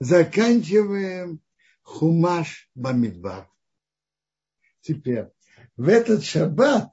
[0.00, 1.40] заканчиваем
[1.82, 3.48] Хумаш Бамидбар.
[4.80, 5.28] Теперь,
[5.76, 6.92] в этот шаббат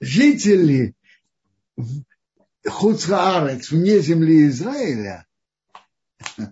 [0.00, 0.94] жители
[2.66, 5.26] Хуцхаарец, вне земли Израиля,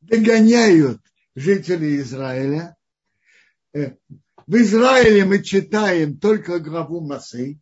[0.00, 1.00] догоняют
[1.34, 2.76] жителей Израиля.
[3.72, 3.94] Э,
[4.46, 7.60] в Израиле мы читаем только главу Масы,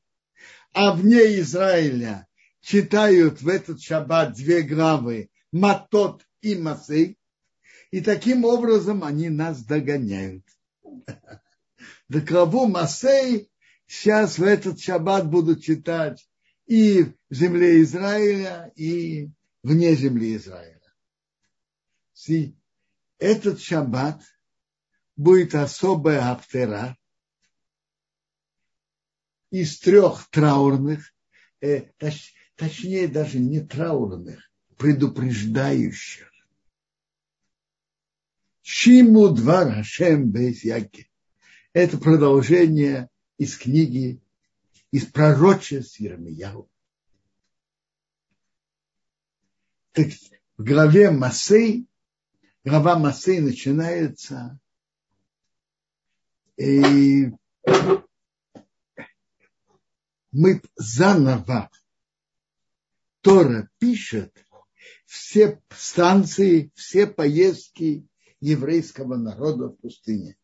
[0.73, 2.27] а вне Израиля
[2.61, 7.17] читают в этот шаббат две главы Матот и Масы,
[7.91, 10.45] и таким образом они нас догоняют.
[12.09, 13.51] До главу Масей
[13.87, 16.29] сейчас в этот шаббат будут читать
[16.67, 19.31] и в земле Израиля, и
[19.63, 20.79] вне земли Израиля.
[23.19, 24.23] Этот шаббат
[25.17, 26.97] будет особая аптера
[29.51, 31.13] из трех траурных,
[31.61, 34.48] э, точ, точнее даже не траурных,
[34.79, 36.33] предупреждающих.
[38.63, 40.65] Шиму два Хашем без
[41.73, 44.21] Это продолжение из книги
[44.91, 46.71] из пророчеств Ермияу.
[49.93, 50.09] Так
[50.57, 51.87] в главе Масей,
[52.65, 54.59] глава Масей начинается
[56.57, 57.31] и
[60.33, 61.71] мы заново
[63.21, 64.45] Тора пишет
[65.09, 68.07] все станции, все поездки
[68.41, 70.37] еврейского народа в пустыне.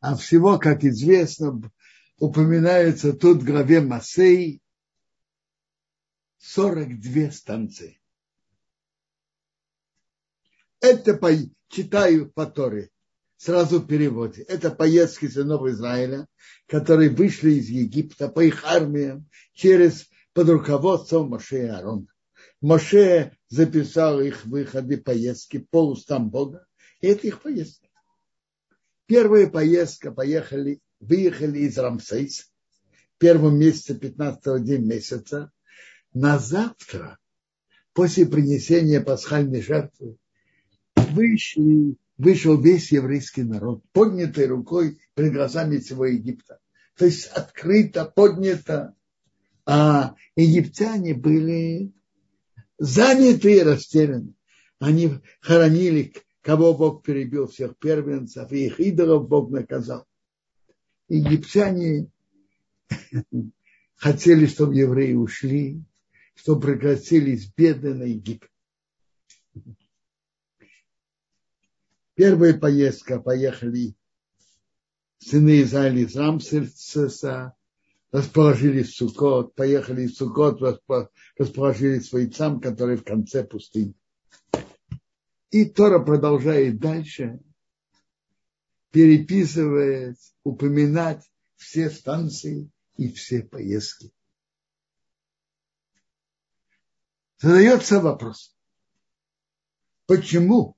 [0.00, 1.60] А всего, как известно,
[2.18, 4.62] упоминается тут в главе Масей
[6.38, 8.00] 42 станции.
[10.80, 11.28] Это по,
[11.68, 12.88] читаю по Торе,
[13.36, 14.40] сразу в переводе.
[14.44, 16.26] Это поездки сынов Израиля,
[16.66, 22.06] которые вышли из Египта по их армиям через под руководством Моше и Аарона.
[22.62, 26.66] Моше записал их выходы поездки по устам Бога,
[27.00, 27.90] и это их поездки.
[29.06, 32.44] Первая поездка поехали выехали из Рамсейса
[33.16, 35.50] в первом месяце 15 день месяца.
[36.12, 37.18] На завтра,
[37.92, 40.16] после принесения пасхальной жертвы,
[40.94, 46.58] вышли, вышел весь еврейский народ, поднятой рукой перед глазами всего Египта.
[46.96, 48.94] То есть открыто, поднято.
[49.66, 51.92] А египтяне были
[52.80, 54.34] заняты и растеряны.
[54.80, 60.06] Они хоронили, кого Бог перебил, всех первенцев, и их идолов Бог наказал
[61.08, 62.10] египтяне
[63.96, 65.82] хотели, чтобы евреи ушли,
[66.34, 68.50] чтобы прекратились беды на Египет.
[72.14, 73.94] Первая поездка поехали
[75.18, 77.54] сыны Израиля из Рамсельса,
[78.12, 80.60] расположились в Сукот, поехали в Сукот,
[81.36, 83.94] расположились в Войцам, который в конце пустыни.
[85.50, 87.40] И Тора продолжает дальше
[88.90, 94.12] переписывать, упоминать все станции и все поездки.
[97.38, 98.54] Задается вопрос,
[100.06, 100.76] почему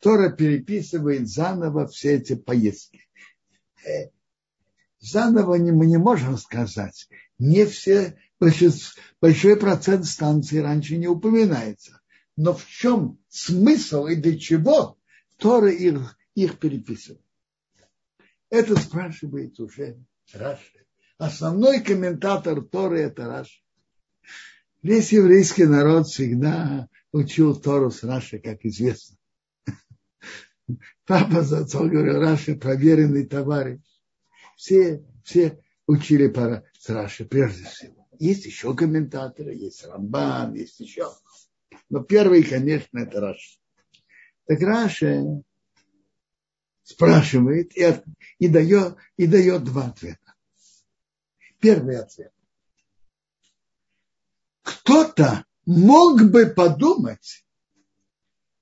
[0.00, 3.08] Тора переписывает заново все эти поездки?
[5.02, 7.08] Заново мы не можем сказать.
[7.38, 8.16] Не все,
[9.20, 12.00] большой процент станций раньше не упоминается.
[12.36, 14.96] Но в чем смысл и для чего
[15.38, 17.20] Тора их их переписывать.
[18.48, 19.98] Это спрашивает уже
[20.32, 20.86] Раши.
[21.18, 23.60] Основной комментатор Торы– это Раши.
[24.82, 29.16] Весь еврейский народ всегда учил Тору с Раши, как известно.
[31.06, 33.80] Папа за отцом говорил, Раши проверенный товарищ.
[34.56, 38.06] Все, все учили по, с Раши прежде всего.
[38.18, 41.10] Есть еще комментаторы, есть Рамбан, есть еще.
[41.88, 43.58] Но первый, конечно, это Раши.
[44.46, 45.42] Так Раши
[46.82, 48.04] спрашивает и, от,
[48.38, 50.34] и, дает, и дает два ответа.
[51.58, 52.32] Первый ответ.
[54.62, 57.44] Кто-то мог бы подумать,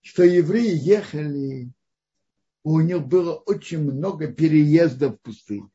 [0.01, 1.73] что евреи ехали,
[2.63, 5.71] у них было очень много переездов в пустыню.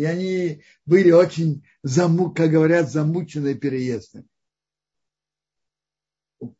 [0.00, 4.26] И они были очень, заму, как говорят, замучены переездами.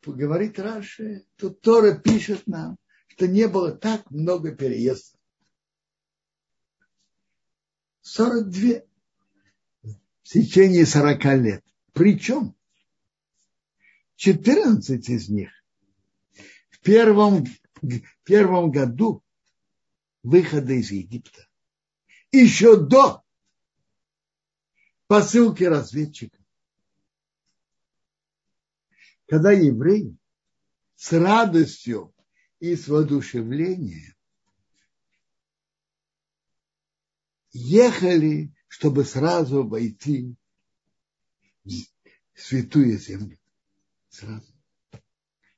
[0.05, 2.77] Говорит Раши, тут Тора пишет нам,
[3.07, 5.19] что не было так много переездов.
[8.01, 8.81] 42
[9.87, 11.65] в течение 40 лет.
[11.93, 12.55] Причем
[14.17, 15.49] 14 из них
[16.69, 17.45] в первом,
[17.81, 19.23] в первом году
[20.21, 21.47] выхода из Египта.
[22.31, 23.23] Еще до
[25.11, 26.39] посылки разведчиков.
[29.27, 30.17] когда евреи
[30.95, 32.15] с радостью
[32.61, 34.15] и с воодушевлением
[37.51, 40.33] ехали, чтобы сразу войти
[41.65, 41.71] в
[42.35, 43.37] святую землю.
[44.07, 44.53] Сразу.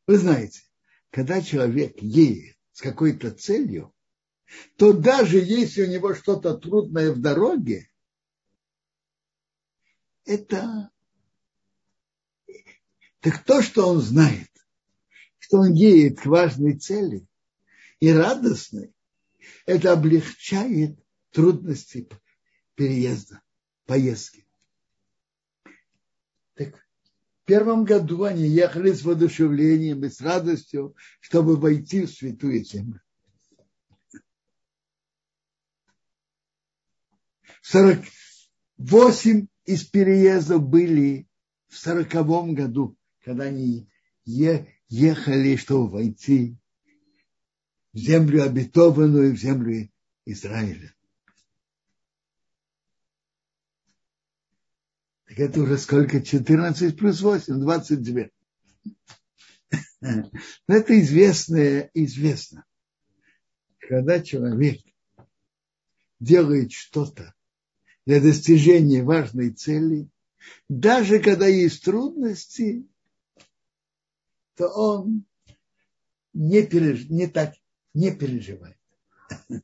[0.07, 0.63] Вы знаете,
[1.11, 3.93] когда человек едет с какой-то целью,
[4.77, 7.92] то даже если у него что-то трудное в дороге,
[10.25, 10.91] это
[13.19, 14.49] так то, что он знает,
[15.39, 17.25] что он едет к важной цели
[17.99, 18.93] и радостный,
[19.65, 20.99] это облегчает
[21.31, 22.07] трудности
[22.75, 23.41] переезда,
[23.85, 24.45] поездки.
[26.55, 32.63] Так в первом году они ехали с воодушевлением и с радостью, чтобы войти в святую
[32.63, 33.01] землю.
[37.61, 41.27] 48 из переездов были
[41.67, 43.89] в сороковом году, когда они
[44.25, 46.57] ехали, чтобы войти
[47.93, 49.89] в землю обетованную, в землю
[50.25, 50.93] Израиля.
[55.27, 56.21] Так это уже сколько?
[56.21, 58.21] 14 плюс 8, 22.
[60.01, 60.31] Но
[60.67, 62.65] это известно, известно.
[63.79, 64.81] Когда человек
[66.19, 67.33] делает что-то
[68.05, 70.09] для достижения важной цели,
[70.69, 72.85] даже когда есть трудности,
[74.55, 75.25] то он
[76.33, 77.09] не, переж...
[77.09, 77.53] не так
[77.93, 78.77] не переживает.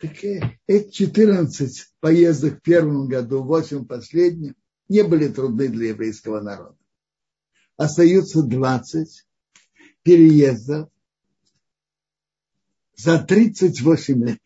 [0.00, 0.24] Так
[0.66, 4.54] эти 14 поездок в первом году, 8 последних,
[4.88, 6.78] не были трудны для еврейского народа.
[7.76, 9.26] Остаются 20
[10.02, 10.88] переездов
[12.96, 14.39] за 38 лет.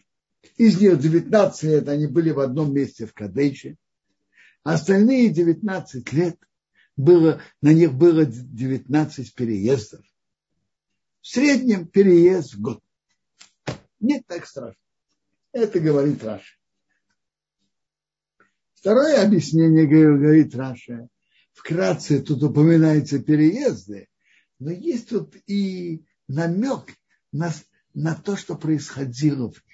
[0.56, 3.76] Из них 19 лет они были в одном месте в Кадейше.
[4.62, 6.38] Остальные 19 лет
[6.96, 10.04] было, на них было 19 переездов.
[11.20, 12.82] В среднем переезд в год.
[13.98, 14.80] Не так страшно.
[15.52, 16.56] Это говорит Раша.
[18.74, 21.08] Второе объяснение говорит Раша.
[21.52, 24.08] Вкратце тут упоминаются переезды,
[24.58, 26.92] но есть тут и намек
[27.32, 27.52] на,
[27.94, 29.73] на то, что происходило в них,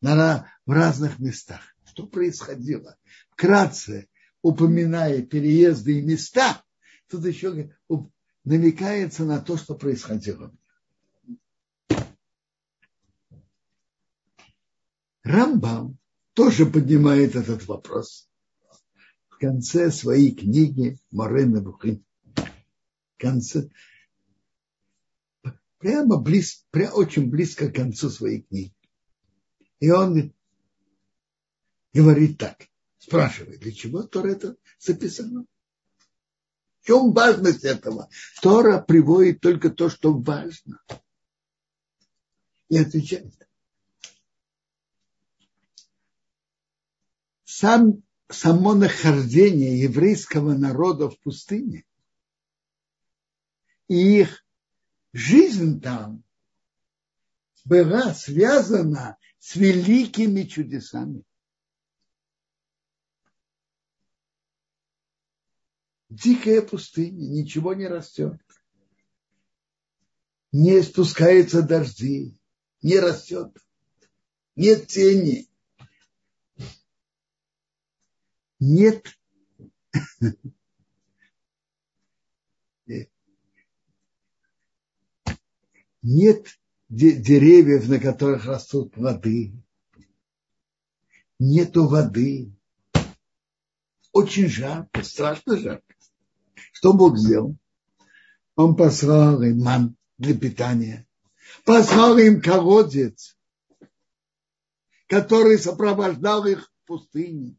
[0.00, 1.60] на, в разных местах.
[1.84, 2.96] Что происходило?
[3.30, 4.08] Вкратце,
[4.42, 6.62] упоминая переезды и места,
[7.08, 7.70] тут еще
[8.44, 10.54] намекается на то, что происходило.
[15.22, 15.98] Рамбам
[16.34, 18.28] тоже поднимает этот вопрос
[19.28, 22.04] в конце своей книги Морена Бухин.
[22.34, 23.68] В конце,
[25.78, 28.75] прямо близ, прямо очень близко к концу своей книги.
[29.80, 30.32] И он
[31.92, 32.68] говорит так,
[32.98, 35.46] спрашивает, для чего Тора это записано?
[36.80, 38.08] В чем важность этого?
[38.40, 40.80] Тора приводит только то, что важно.
[42.68, 43.32] И отвечает,
[47.44, 51.84] сам, само нахождение еврейского народа в пустыне
[53.88, 54.44] и их
[55.12, 56.24] жизнь там
[57.64, 59.16] была связана
[59.46, 61.22] с великими чудесами.
[66.08, 68.40] Дикая пустыня, ничего не растет.
[70.50, 72.36] Не спускаются дожди,
[72.82, 73.56] не растет,
[74.56, 75.48] нет тени
[78.58, 79.16] нет
[86.02, 89.52] нет деревьев, на которых растут плоды.
[91.38, 92.52] Нету воды.
[94.12, 95.94] Очень жарко, страшно жарко.
[96.72, 97.56] Что Бог сделал?
[98.54, 101.06] Он послал им ман для питания.
[101.64, 103.36] Послал им колодец,
[105.06, 107.56] который сопровождал их в пустыне.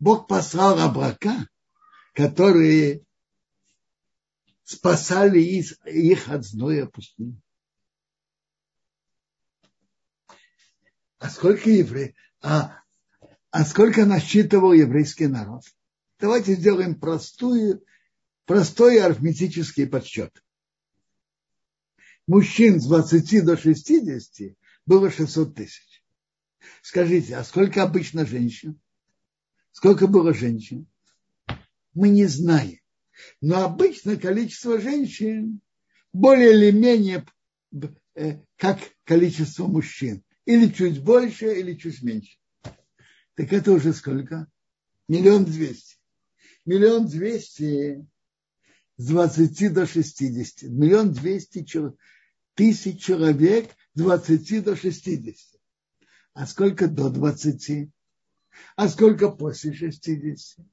[0.00, 1.46] Бог послал облака,
[2.12, 3.04] которые
[4.72, 7.40] спасали их от зноя пустыни.
[11.18, 12.14] А сколько евреев?
[12.40, 12.80] А,
[13.50, 15.62] а сколько насчитывал еврейский народ?
[16.18, 17.84] Давайте сделаем простую,
[18.44, 20.42] простой арифметический подсчет.
[22.26, 26.04] Мужчин с 20 до 60 было 600 тысяч.
[26.82, 28.80] Скажите, а сколько обычно женщин?
[29.70, 30.86] Сколько было женщин?
[31.94, 32.81] Мы не знаем.
[33.40, 35.60] Но обычно количество женщин
[36.12, 37.24] более или менее
[38.14, 40.22] э, как количество мужчин.
[40.44, 42.36] Или чуть больше, или чуть меньше.
[43.34, 44.46] Так это уже сколько?
[45.08, 45.96] Миллион двести.
[46.64, 48.06] Миллион двести
[48.96, 50.70] с 20 до 60.
[50.70, 51.66] Миллион двести
[52.54, 55.36] тысяч человек с 20 до 60.
[56.34, 57.90] А сколько до 20?
[58.76, 60.66] А сколько после 60?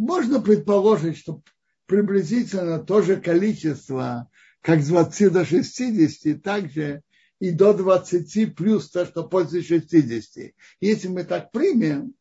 [0.00, 1.42] Можно предположить, что
[1.84, 4.30] приблизительно то же количество,
[4.62, 7.02] как с 20 до 60, также
[7.38, 10.54] и до 20 плюс то, что после 60.
[10.80, 12.14] Если мы так примем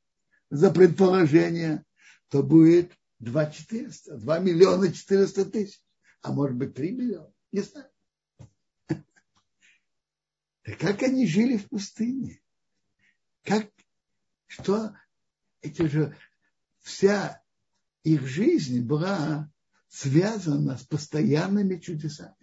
[0.50, 1.86] за предположение,
[2.28, 5.82] то будет 2 400, 2 миллиона 400 тысяч,
[6.22, 7.88] а может быть 3 миллиона, не знаю.
[10.64, 12.42] Так как они жили в пустыне?
[13.46, 13.70] Как,
[14.48, 14.94] что
[15.62, 16.14] эти же,
[16.82, 17.42] вся
[18.03, 19.51] их жизнь была
[19.88, 22.36] связана с постоянными чудесами.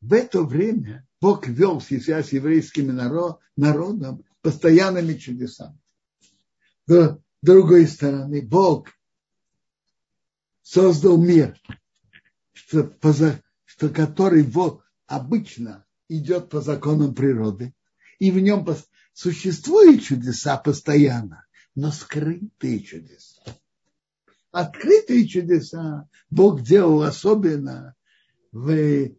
[0.00, 2.94] В это время Бог вел себя с еврейским
[3.56, 5.78] народом постоянными чудесами.
[6.86, 8.88] С другой стороны, Бог
[10.62, 11.58] создал мир,
[12.52, 12.90] что,
[13.64, 17.74] что который вот обычно идет по законам природы,
[18.18, 18.66] и в нем
[19.12, 23.42] существуют чудеса постоянно, но скрытые чудеса.
[24.50, 27.94] Открытые чудеса Бог делал особенно
[28.52, 29.10] в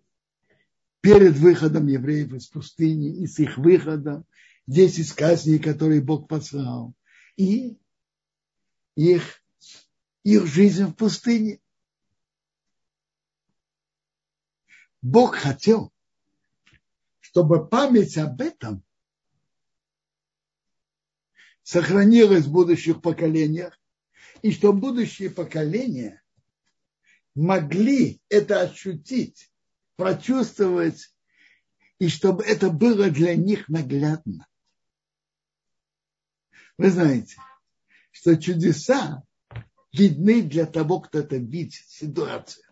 [1.01, 4.25] перед выходом евреев из пустыни и с их выходом,
[4.67, 6.93] десять казней, которые Бог послал,
[7.37, 7.77] и
[8.95, 9.41] их,
[10.23, 11.59] их жизнь в пустыне.
[15.01, 15.91] Бог хотел,
[17.19, 18.83] чтобы память об этом
[21.71, 23.79] сохранилась в будущих поколениях,
[24.41, 26.21] и что будущие поколения
[27.33, 29.49] могли это ощутить
[29.95, 31.15] прочувствовать,
[31.97, 34.47] и чтобы это было для них наглядно.
[36.77, 37.37] Вы знаете,
[38.11, 39.23] что чудеса
[39.93, 42.65] видны для того, кто это видит, ситуацию.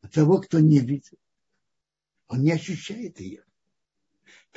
[0.00, 1.20] А того, кто не видит,
[2.26, 3.44] он не ощущает ее.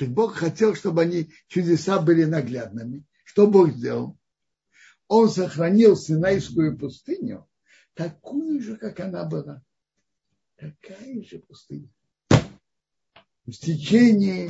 [0.01, 3.05] Так Бог хотел, чтобы они, чудеса были наглядными.
[3.23, 4.17] Что Бог сделал?
[5.07, 7.47] Он сохранил Синайскую пустыню
[7.93, 9.63] такую же, как она была
[10.55, 11.87] такая же пустыня.
[13.45, 14.49] В течение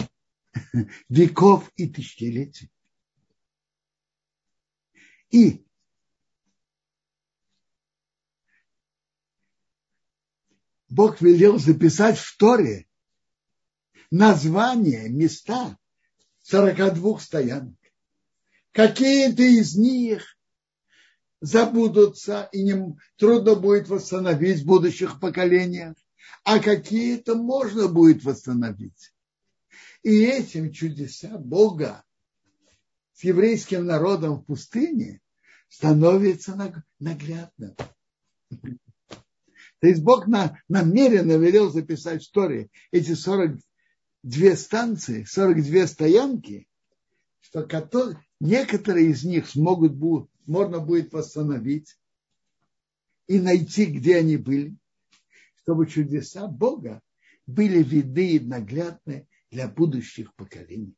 [1.10, 2.72] веков и тысячелетий.
[5.32, 5.66] И
[10.88, 12.88] Бог велел записать в Торе
[14.12, 15.78] названия, места
[16.44, 17.76] 42 стоянок.
[18.72, 20.38] Какие-то из них
[21.40, 25.96] забудутся и не, трудно будет восстановить в будущих поколениях,
[26.44, 29.14] а какие-то можно будет восстановить.
[30.04, 32.04] И этим чудеса Бога
[33.14, 35.22] с еврейским народом в пустыне
[35.68, 37.76] становится наглядным.
[39.80, 43.14] То есть Бог намеренно велел записать в истории эти
[44.24, 46.68] 42 станции, 42 стоянки,
[47.40, 47.64] что
[48.40, 49.94] некоторые из них смогут
[50.46, 51.98] можно будет восстановить
[53.28, 54.76] и найти, где они были,
[55.56, 57.02] чтобы чудеса Бога
[57.48, 60.96] были видны и наглядны для будущих поколений.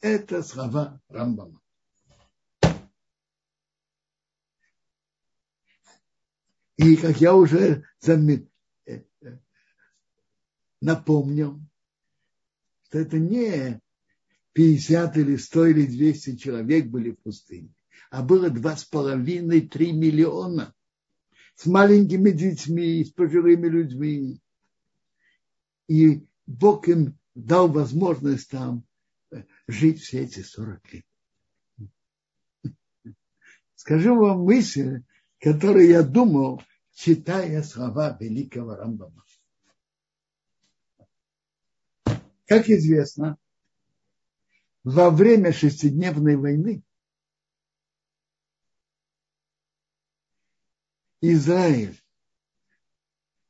[0.00, 1.60] Это слова Рамбама.
[6.76, 8.48] И как я уже замет...
[10.80, 11.60] Напомнил,
[12.84, 13.80] что это не
[14.52, 17.74] 50 или 100 или 200 человек были в пустыне,
[18.10, 20.74] а было два с половиной, три миллиона
[21.58, 24.40] с маленькими детьми, с пожилыми людьми.
[25.88, 28.84] И Бог им дал возможность там
[29.32, 31.04] э, жить все эти 40 лет.
[33.74, 35.02] Скажу вам мысль,
[35.40, 36.62] которую я думал,
[36.94, 39.24] читая слова великого Рамбама.
[42.48, 43.36] Как известно,
[44.82, 46.82] во время шестидневной войны
[51.20, 52.00] Израиль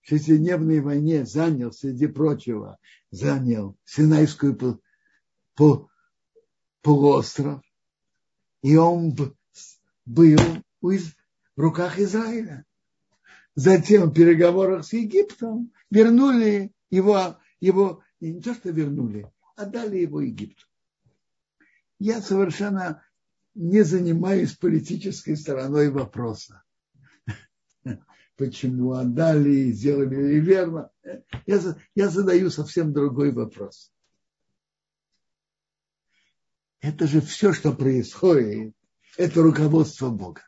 [0.00, 2.78] в шестидневной войне занял, среди прочего,
[3.12, 4.83] занял Синайскую
[5.55, 5.88] по,
[6.83, 7.62] полуостров,
[8.62, 10.37] и он был
[10.81, 11.14] в
[11.57, 12.64] руках Израиля.
[13.55, 20.69] Затем в переговорах с Египтом вернули его, его не то что вернули, отдали его Египту
[21.99, 23.03] я совершенно
[23.55, 26.63] не занимаюсь политической стороной вопроса.
[28.37, 30.91] почему отдали, сделали ли верно.
[31.47, 33.93] Я, я задаю совсем другой вопрос.
[36.81, 38.75] Это же все, что происходит,
[39.17, 40.43] это руководство Бога.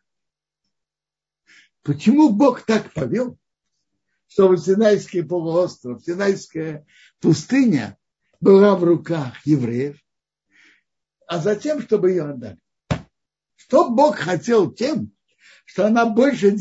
[1.82, 3.36] Почему Бог так повел,
[4.30, 6.86] чтобы Синайский полуостров, Синайская
[7.20, 7.98] пустыня
[8.40, 9.98] была в руках евреев,
[11.26, 12.58] а затем, чтобы ее отдали?
[13.56, 15.12] Что Бог хотел тем,
[15.64, 16.56] что она больше,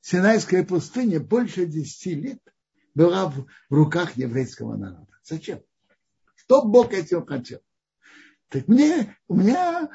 [0.00, 2.40] Синайская пустыня больше десяти лет
[2.94, 5.08] была в руках еврейского народа.
[5.22, 5.60] Зачем?
[6.34, 7.60] Что Бог этим хотел?
[8.48, 9.88] Так мне, у меня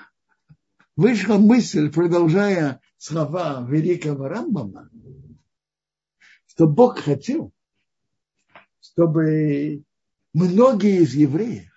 [0.96, 4.90] вышла мысль, продолжая слова великого Рамбама,
[6.54, 7.52] что Бог хотел,
[8.80, 9.84] чтобы
[10.34, 11.72] многие из евреев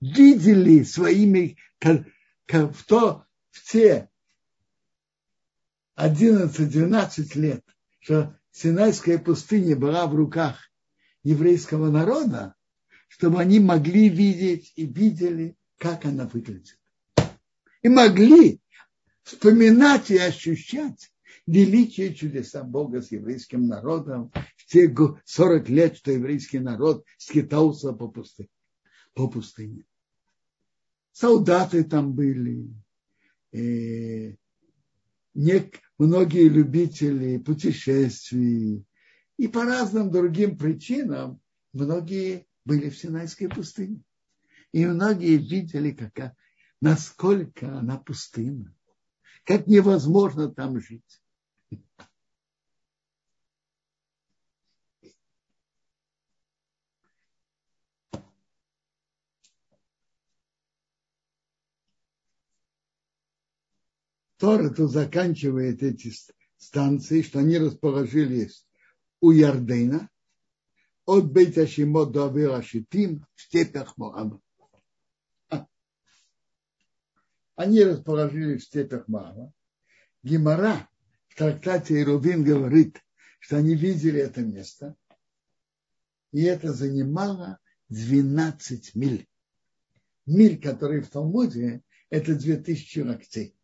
[0.00, 4.08] видели своими, в, то, в те
[5.96, 7.64] 11-12 лет,
[8.00, 10.70] что Синайская пустыня была в руках
[11.22, 12.54] еврейского народа,
[13.08, 16.78] чтобы они могли видеть и видели, как она выглядит.
[17.82, 18.60] И могли
[19.22, 21.10] вспоминать и ощущать
[21.46, 28.08] величие чудеса Бога с еврейским народом в те 40 лет, что еврейский народ скитался по
[28.08, 28.48] пустыне.
[29.14, 29.84] По пустыне.
[31.12, 32.74] Солдаты там были,
[33.52, 34.34] э,
[35.34, 38.84] не, многие любители путешествий
[39.36, 41.40] и по разным другим причинам
[41.72, 44.02] многие были в Синайской пустыне.
[44.72, 46.34] И многие видели, как,
[46.80, 48.74] насколько она пустынна,
[49.44, 51.22] как невозможно там жить.
[64.38, 66.12] Тора тут заканчивает эти
[66.56, 68.66] станции, что они расположились
[69.20, 70.10] у Ярдена,
[71.06, 74.40] от Бейта Шимот до Авера Шитим в степях Моаба.
[77.56, 79.52] Они расположились в степях Моаба.
[80.22, 80.88] Гимара
[81.28, 83.00] в трактате Ирувин говорит,
[83.38, 84.96] что они видели это место,
[86.32, 87.58] и это занимало
[87.90, 89.28] 12 миль.
[90.26, 93.54] Миль, который в Талмуде, это 2000 локтей.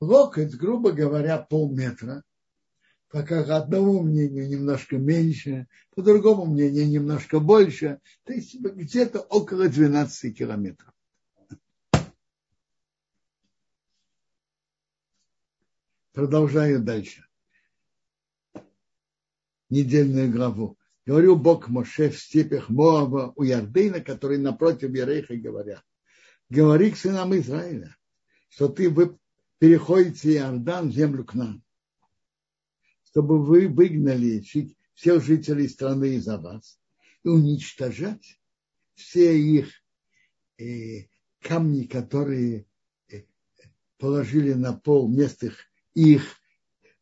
[0.00, 2.22] Локоть, грубо говоря, полметра,
[3.08, 9.68] по как одному мнению немножко меньше, по другому мнению немножко больше, то есть где-то около
[9.68, 10.92] 12 километров.
[16.12, 17.24] Продолжаю дальше.
[19.70, 20.76] Недельную главу.
[21.06, 25.82] Говорю Бог Моше в степях Моаба у Ярдына, который напротив Ерейха, говорят,
[26.50, 27.96] говори к сынам Израиля,
[28.48, 29.16] что ты вы
[29.58, 31.62] переходите Иордан, землю к нам
[33.10, 34.44] чтобы вы выгнали
[34.94, 36.78] всех жителей страны из-за вас
[37.24, 38.38] и уничтожать
[38.94, 39.70] все их
[40.58, 41.06] э,
[41.40, 42.66] камни, которые
[43.10, 43.22] э,
[43.96, 45.56] положили на пол мест их,
[45.94, 46.22] их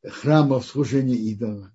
[0.05, 1.75] храмов служения идола.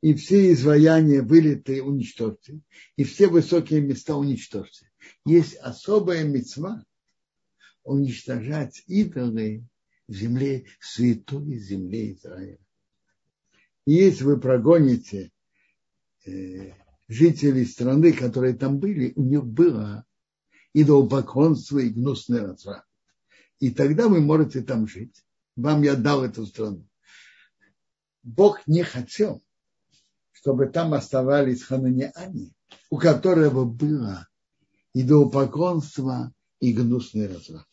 [0.00, 2.60] И все изваяния вылитые уничтожьте,
[2.96, 4.90] и все высокие места уничтожьте.
[5.24, 6.84] Есть особая мецва
[7.84, 9.64] уничтожать идолы
[10.08, 12.58] в земле, святой земле Израиля
[13.86, 15.32] если вы прогоните
[16.24, 16.72] э,
[17.08, 20.04] жителей страны, которые там были, у них было
[20.72, 22.84] идолопоклонство и гнусный разврат.
[23.58, 25.24] И тогда вы можете там жить.
[25.56, 26.86] Вам я дал эту страну.
[28.22, 29.42] Бог не хотел,
[30.30, 32.54] чтобы там оставались хананиане,
[32.88, 34.28] у которого было
[34.94, 37.66] идолопоклонство и гнусный разврат.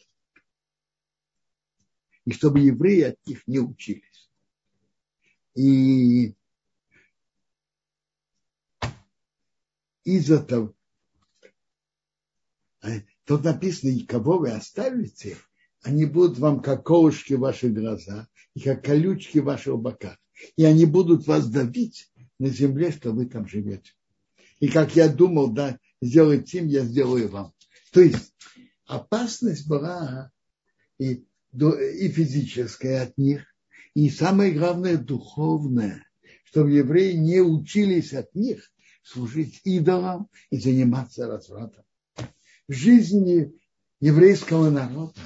[2.29, 4.29] И чтобы евреи от них не учились.
[5.55, 6.35] И
[10.03, 10.75] из-за того,
[12.83, 15.37] э, тут написано, и кого вы оставите,
[15.81, 20.19] они будут вам как колышки ваши глаза и как колючки в ваших боках.
[20.55, 23.93] И они будут вас давить на земле, что вы там живете.
[24.59, 27.53] И как я думал, да, сделать им, я сделаю вам.
[27.91, 28.35] То есть
[28.85, 30.31] опасность была
[30.99, 33.45] и, и физическая от них,
[33.93, 36.05] и самое главное, духовное,
[36.45, 38.71] чтобы евреи не учились от них
[39.03, 41.83] служить идолам и заниматься развратом.
[42.67, 43.51] В жизни
[43.99, 45.19] еврейского народа,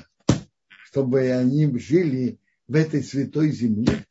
[0.85, 4.05] чтобы они жили в этой святой земле,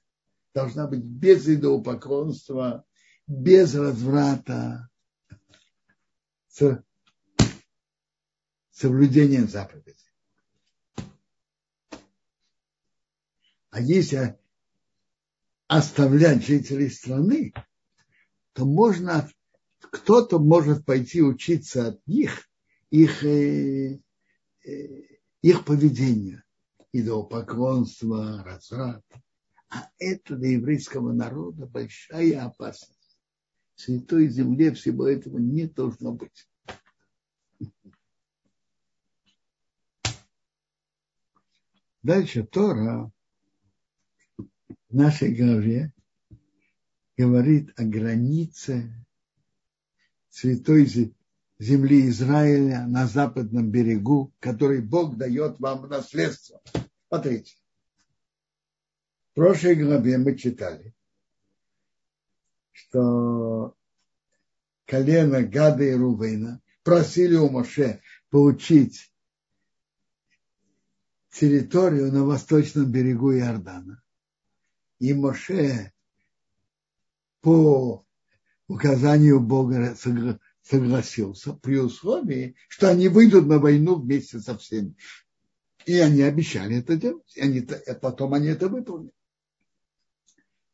[0.55, 2.85] должна быть без идолопоклонства,
[3.27, 4.90] без разврата,
[6.48, 6.85] с
[8.70, 10.02] соблюдением заповедей.
[13.73, 14.39] А если
[15.67, 17.55] оставлять жителей страны,
[18.53, 19.31] то можно,
[19.81, 22.51] кто-то может пойти учиться от них,
[22.91, 23.99] их, э,
[24.67, 26.43] э, их поведению,
[26.93, 29.03] идолопоклонство, разврат.
[29.71, 33.19] А это для еврейского народа большая опасность.
[33.77, 36.47] В святой земле всего этого не должно быть.
[42.03, 43.11] Дальше Тора
[44.94, 45.92] нашей главе
[47.16, 48.92] говорит о границе
[50.31, 50.87] святой
[51.59, 56.61] земли Израиля на западном берегу, который Бог дает вам в наследство.
[57.09, 57.55] Смотрите.
[59.33, 60.94] В прошлой главе мы читали,
[62.72, 63.76] что
[64.85, 69.11] колено Гада и Рувейна просили у Моше получить
[71.31, 74.02] территорию на восточном берегу Иордана.
[75.03, 75.93] И Моше
[77.41, 78.07] по
[78.69, 79.97] указанию Бога
[80.62, 84.95] согласился при условии, что они выйдут на войну вместе со всеми.
[85.87, 87.37] И они обещали это делать.
[87.37, 87.67] И они,
[88.01, 89.12] потом они это выполнили.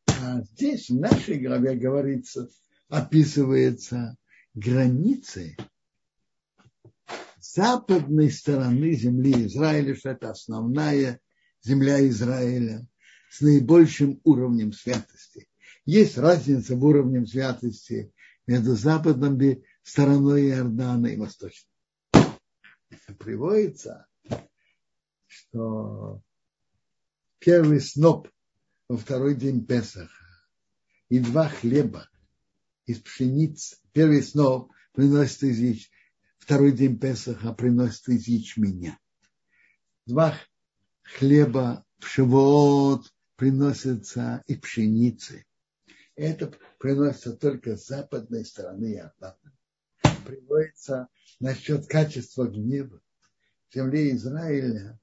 [0.06, 2.50] А здесь в нашей главе говорится,
[2.90, 4.18] описывается
[4.52, 5.56] границы
[7.40, 11.18] западной стороны земли Израиля, что это основная
[11.62, 12.86] земля Израиля
[13.30, 15.48] с наибольшим уровнем святости.
[15.84, 18.12] Есть разница в уровне святости
[18.46, 21.70] между западной стороной Иордана и восточной.
[23.18, 24.06] Приводится,
[25.26, 26.22] что
[27.38, 28.28] первый сноп
[28.88, 30.24] во второй день Песаха
[31.08, 32.08] и два хлеба
[32.86, 35.90] из пшеницы, первый сноп приносит из яичницы,
[36.38, 38.98] второй день Песаха приносит из ячменя.
[40.06, 40.34] Два
[41.02, 45.46] хлеба в Шивот приносятся и пшеницы.
[46.16, 49.38] Это приносится только с западной стороны Иордана.
[50.26, 51.06] Приводится
[51.38, 53.00] насчет качества гнева
[53.70, 54.98] в земле Израиля.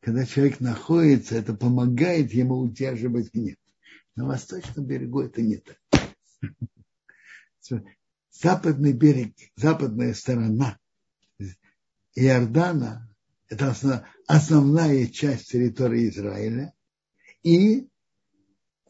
[0.00, 3.56] Когда человек находится, это помогает ему удерживать гнев.
[4.14, 5.78] На восточном берегу это не так.
[8.30, 10.78] Западный берег, западная сторона
[12.14, 13.12] Иордана–
[13.48, 13.74] это
[14.28, 16.72] основная часть территории Израиля
[17.42, 17.88] и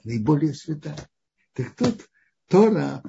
[0.05, 1.09] наиболее святая.
[1.55, 2.09] Так тут
[2.49, 3.03] Тора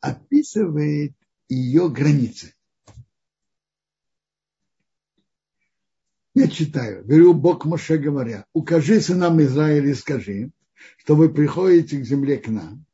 [0.00, 1.14] описывает
[1.48, 2.54] ее границы.
[6.34, 10.50] Я читаю, говорю Бог Моше говоря, укажи сынам Израиля и скажи,
[10.98, 12.84] что вы приходите к земле к нам.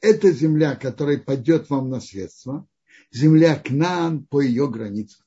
[0.00, 2.66] Это земля, которая пойдет вам наследство,
[3.12, 5.25] земля к нам по ее границам.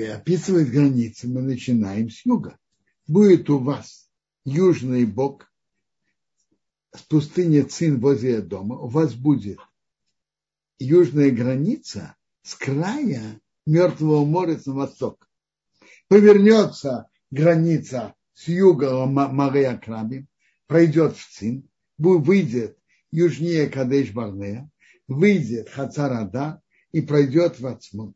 [0.00, 2.58] Описывает границы, мы начинаем с юга.
[3.06, 4.08] Будет у вас
[4.44, 5.52] южный бок
[6.94, 9.58] с пустыни Цин возле дома, у вас будет
[10.78, 15.28] южная граница с края Мертвого моря на восток.
[16.08, 20.26] Повернется граница с юга Мария Краби,
[20.66, 22.78] пройдет в Цин, выйдет
[23.10, 24.68] южнее Кадеш Барнея,
[25.06, 28.14] выйдет Хацарада и пройдет в Ацмун.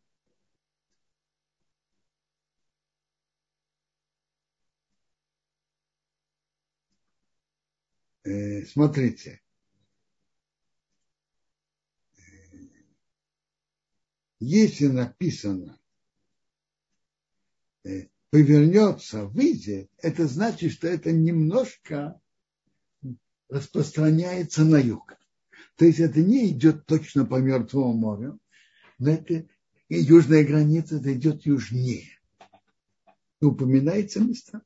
[8.65, 9.41] Смотрите,
[14.41, 15.79] если написано
[17.85, 22.21] э, повернется, выйдет, это значит, что это немножко
[23.49, 25.15] распространяется на юг.
[25.77, 28.41] То есть это не идет точно по Мертвому морю,
[28.99, 29.47] но это
[29.89, 32.19] и южная граница это идет южнее.
[33.41, 34.63] Упоминается место.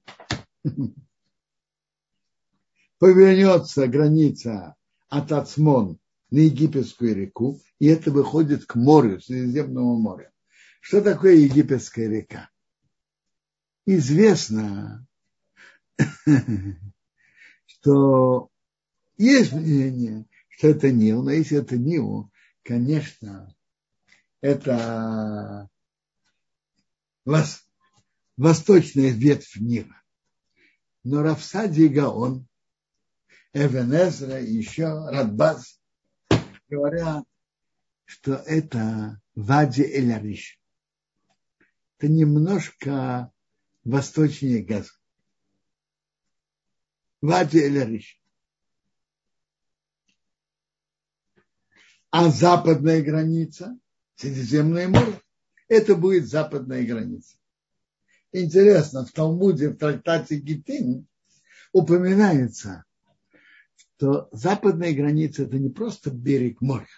[3.01, 4.77] Повернется граница
[5.09, 5.99] от Ацмон
[6.31, 10.31] на египетскую реку, и это выходит к морю, Средиземному морю.
[10.81, 12.51] Что такое египетская река?
[13.87, 15.07] Известно,
[17.67, 18.51] что
[19.17, 22.31] есть мнение, что это Нил, но если это Нил,
[22.63, 23.53] конечно,
[24.43, 25.71] это
[28.37, 29.97] восточная ветвь Нила.
[31.03, 32.47] Но Рафсади Гаон
[33.53, 35.81] Эвенезра еще Радбаз
[36.69, 37.25] говорят,
[38.05, 40.61] что это Вади Эляриш.
[41.99, 43.33] Это немножко
[43.85, 44.93] восточнее Газа.
[47.21, 48.21] Вади Эляриш.
[52.11, 53.79] А западная граница,
[54.17, 55.21] Средиземное море,
[55.69, 57.37] это будет западная граница.
[58.33, 61.07] интересно, в Талмуде, в трактате Гитин
[61.73, 62.85] упоминается,
[64.01, 66.89] что западная граница– это не просто берег моря,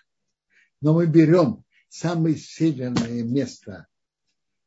[0.80, 3.88] но мы берем самое северное место,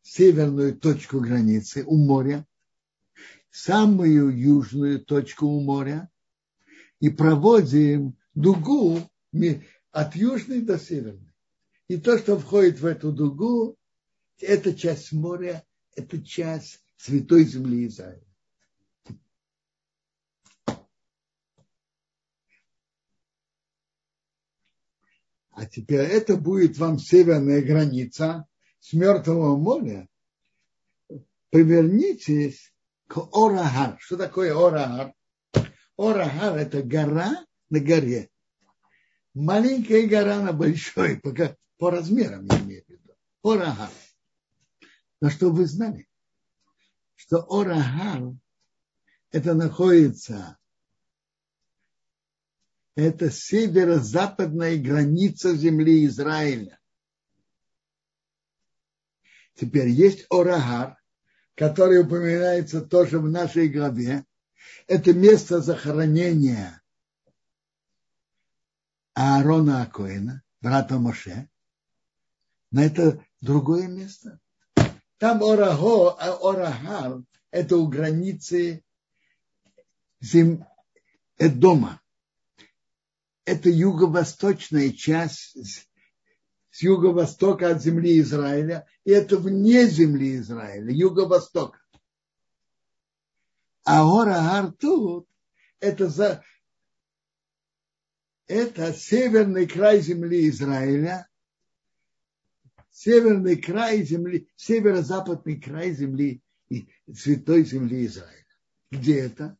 [0.01, 2.45] северную точку границы у моря,
[3.51, 6.09] самую южную точку у моря
[6.99, 8.99] и проводим дугу
[9.91, 11.33] от южной до северной.
[11.87, 13.77] И то, что входит в эту дугу,
[14.41, 15.63] это часть моря,
[15.95, 18.27] это часть святой земли Израиля.
[25.55, 28.45] А теперь это будет вам северная граница
[28.81, 30.09] с Мертвого моря.
[31.49, 32.73] Повернитесь
[33.07, 33.97] к Орахар.
[34.01, 35.13] Что такое Орахар?
[35.97, 38.29] Орахар– это гора на горе.
[39.33, 43.13] Маленькая гора на большой, пока по размерам я имею в виду.
[43.41, 43.89] Орахар.
[45.21, 46.09] Но что вы знали,
[47.15, 48.33] что Орахар
[49.31, 50.57] это находится,
[52.95, 56.79] это северо-западная граница земли Израиля.
[59.55, 60.97] Теперь есть Орахар,
[61.55, 64.25] который упоминается тоже в нашей главе.
[64.87, 66.81] Это место захоронения
[69.13, 71.49] Аарона Акоина, брата Моше.
[72.71, 74.39] Но это другое место.
[75.17, 78.83] Там Орахо, Орахар, это у границы
[80.19, 80.65] зем...
[81.37, 82.01] дома.
[83.45, 85.87] Это юго-восточная часть
[86.71, 91.79] с юго-востока от земли Израиля, и это вне земли Израиля, юго-востока.
[93.85, 95.27] А гора тут
[95.79, 96.43] это, за,
[98.47, 101.27] это северный край земли Израиля,
[102.91, 106.41] северный край земли, северо-западный край земли
[107.13, 108.45] святой земли Израиля.
[108.89, 109.57] Где это?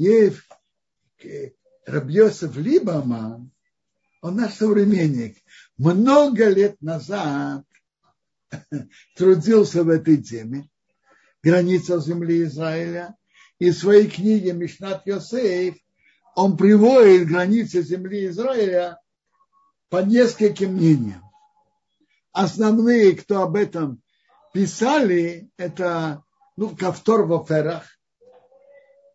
[0.00, 0.40] Есть
[1.84, 3.50] Рабьосов Либаман,
[4.22, 5.36] он наш современник,
[5.76, 7.66] много лет назад
[9.14, 10.70] трудился в этой теме,
[11.42, 13.14] граница земли Израиля,
[13.58, 15.76] и в своей книге Мишнат Йосеев
[16.34, 18.98] он приводит границы земли Израиля
[19.90, 21.30] по нескольким мнениям.
[22.32, 24.00] Основные, кто об этом
[24.54, 26.24] писали, это
[26.56, 27.99] ну, Кавтор в Оферах,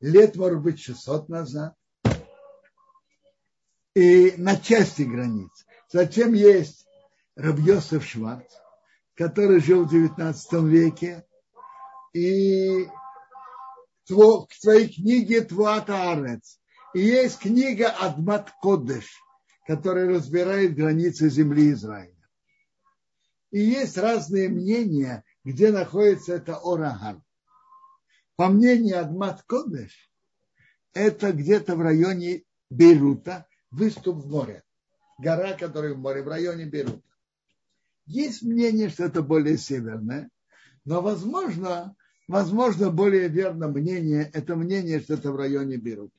[0.02, 1.76] лет, может быть, 600 назад,
[3.96, 5.66] и на части границ.
[5.92, 6.86] Затем есть
[7.36, 8.52] Рабьосов Шварц,
[9.16, 11.26] который жил в 19 веке,
[12.14, 12.88] и
[14.10, 16.60] в своей книге Твуата Арец.
[16.94, 19.22] И есть книга Адмат Кодеш,
[19.68, 22.14] которая разбирает границы земли Израиля.
[23.52, 27.24] И есть разные мнения, где находится это Ораган.
[28.36, 30.12] По мнению Адмат Кодеш,
[30.94, 34.64] это где-то в районе Бейрута, выступ в море.
[35.18, 37.02] Гора, которая в море, в районе Бейрута.
[38.06, 40.30] Есть мнение, что это более северное,
[40.84, 41.96] но возможно,
[42.28, 46.14] возможно более верно мнение, это мнение, что это в районе Бейрута.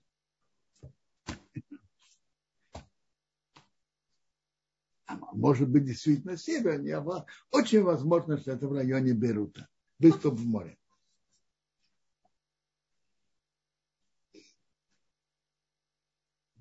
[5.06, 7.04] А может быть, действительно севернее.
[7.50, 9.68] Очень возможно, что это в районе Бейрута.
[9.98, 10.78] Выступ в море.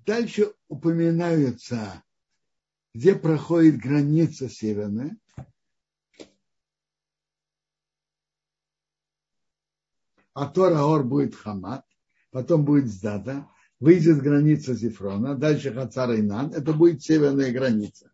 [0.06, 2.04] Дальше упоминаются,
[2.94, 5.18] где проходит граница северная.
[10.32, 11.84] А Тораор будет Хамат,
[12.30, 13.48] потом будет Здада,
[13.80, 18.12] выйдет граница Зефрона, дальше Хацар Инан, это будет северная граница.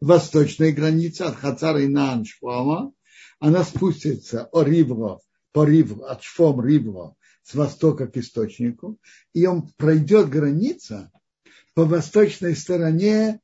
[0.00, 2.92] Восточная граница от Хацар Инан Шфома,
[3.40, 9.00] она спустится о Ривло, по Ривло, от Шфом Ривло, с востока к источнику,
[9.32, 11.10] и он пройдет граница
[11.74, 13.40] по восточной стороне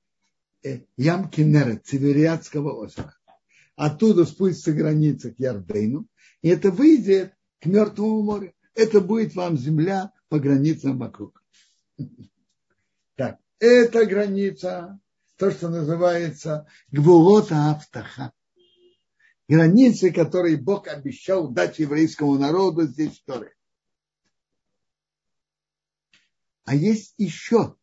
[0.63, 3.15] э, ямки Нерет, Севериадского озера.
[3.77, 6.07] Оттуда спустится граница к Ярдейну,
[6.43, 8.55] и это выйдет к Мертвому морю.
[8.75, 11.43] Это будет вам земля по границам вокруг.
[13.17, 15.01] Так, это граница,
[15.37, 18.33] то, что называется Гвулота Автаха.
[19.49, 23.55] Границы, которые Бог обещал дать еврейскому народу здесь в Торе.
[26.65, 27.77] А есть еще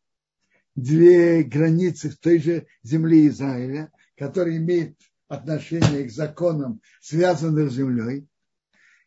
[0.76, 8.28] две границы в той же земле Израиля, которые имеют отношение к законам, связанным с землей,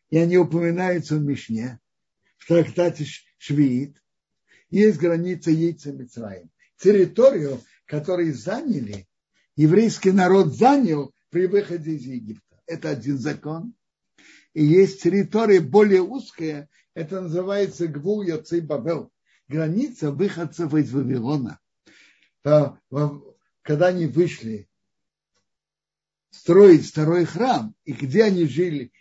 [0.09, 1.79] и они упоминаются в Мишне,
[2.37, 3.05] в трактате
[3.37, 4.01] Швиит,
[4.69, 6.49] есть граница яйца Мицраим.
[6.77, 9.07] Территорию, которую заняли,
[9.55, 12.61] еврейский народ занял при выходе из Египта.
[12.65, 13.73] Это один закон.
[14.53, 19.11] И есть территория более узкая, это называется Гвул Йоцей Бабел,
[19.49, 21.59] граница выходцев из Вавилона.
[22.41, 24.69] Когда они вышли
[26.29, 28.91] строить второй храм, и где они жили,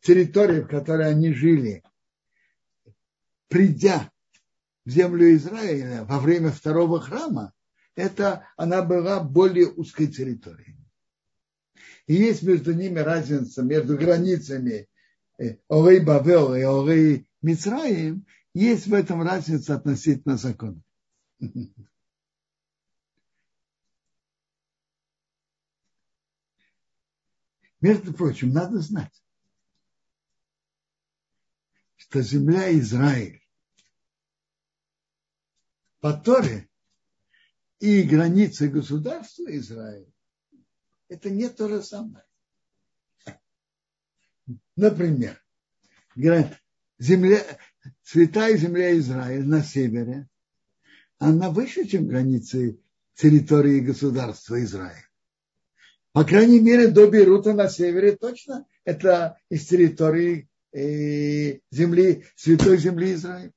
[0.00, 1.82] территория, в которой они жили,
[3.48, 4.10] придя
[4.84, 7.52] в землю Израиля во время второго храма,
[7.94, 10.76] это она была более узкой территорией.
[12.06, 14.88] И есть между ними разница, между границами
[15.38, 18.24] э, Орей Бавел и Орей Мицраим,
[18.58, 20.80] есть в этом разница относительно закона.
[27.80, 29.22] Между прочим, надо знать,
[31.96, 33.40] что земля Израиль
[36.00, 36.68] по Торе
[37.78, 40.12] и границы государства Израиля
[41.08, 42.24] это не то же самое.
[44.76, 45.42] Например,
[46.98, 47.58] земля,
[48.10, 50.28] святая земля Израиля на севере,
[51.18, 52.80] она выше, чем границы
[53.14, 55.06] территории государства Израиля.
[56.12, 63.12] По крайней мере, до Бейрута на севере точно это из территории э, земли, святой земли
[63.12, 63.52] Израиля.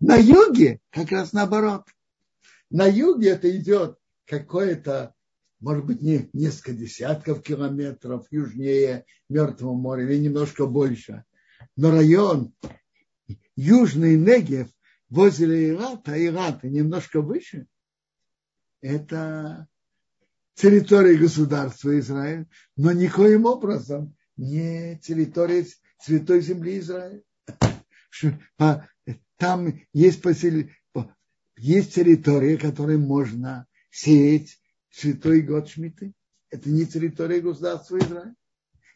[0.00, 1.84] На юге как раз наоборот.
[2.70, 5.14] На юге это идет какое-то,
[5.60, 11.24] может быть, не несколько десятков километров южнее Мертвого моря или немножко больше.
[11.76, 12.54] Но район
[13.56, 14.68] Южный Негев
[15.08, 17.66] возле Ирата, Ирата немножко выше,
[18.80, 19.68] это
[20.54, 25.66] территория государства Израиль, но никоим образом не территория
[25.98, 27.22] Святой Земли Израиля.
[29.36, 30.68] Там есть, посел...
[31.56, 34.58] есть территория, которой можно сеять
[34.90, 36.12] святой год Шмиты.
[36.50, 38.34] Это не территория государства Израиля.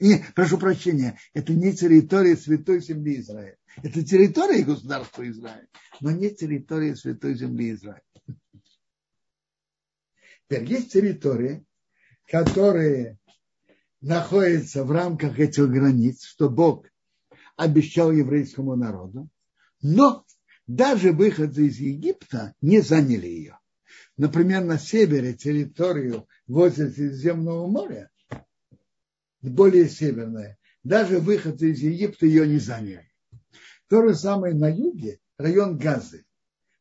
[0.00, 3.56] Не, прошу прощения, это не территория святой земли Израиля.
[3.82, 5.68] Это территория государства Израиля,
[6.00, 8.02] но не территория святой земли Израиля.
[10.48, 11.64] Теперь есть территории,
[12.26, 13.18] которые
[14.00, 16.86] находятся в рамках этих границ, что Бог
[17.56, 19.28] обещал еврейскому народу,
[19.82, 20.24] но
[20.66, 23.58] даже выходцы из Египта не заняли ее.
[24.16, 28.10] Например, на севере территорию возле Средиземного моря,
[29.42, 33.10] более северная, даже выходцы из Египта ее не заняли.
[33.88, 36.26] То же самое на юге, район Газы.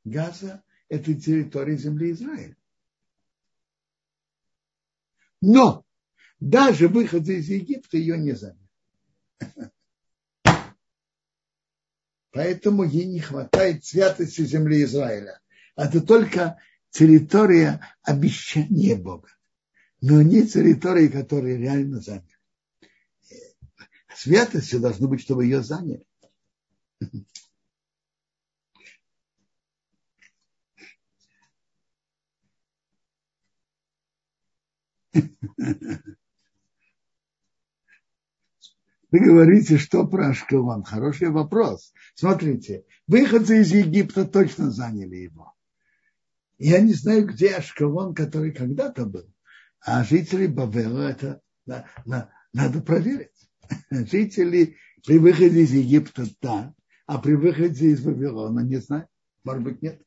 [0.04, 2.56] Газа– это территория земли Израиля.
[5.42, 5.86] Но
[6.40, 8.70] даже выходы из Египта ее не заняли.
[12.32, 15.40] Поэтому ей не хватает святости земли Израиля.
[15.76, 19.30] Это только территория обещания Бога,
[20.02, 22.37] но не территории, которые реально заняли.
[24.18, 26.04] Святостью должно быть, чтобы ее заняли.
[39.12, 40.84] Вы говорите, что про Ашкелон?
[40.84, 41.94] Хороший вопрос.
[42.16, 45.54] Смотрите, выходцы из Египта точно заняли его.
[46.58, 49.32] Я не знаю, где Ашкелон, который когда-то был.
[49.80, 53.47] А жители Бавела, это на, на, надо проверить.
[53.92, 56.74] Жители при выходе из Египта, да,
[57.06, 59.08] а при выходе из Вавилона, не знаю,
[59.44, 60.02] может быть, нет.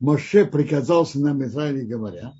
[0.00, 2.34] Моше приказал нам Израиле, говоря,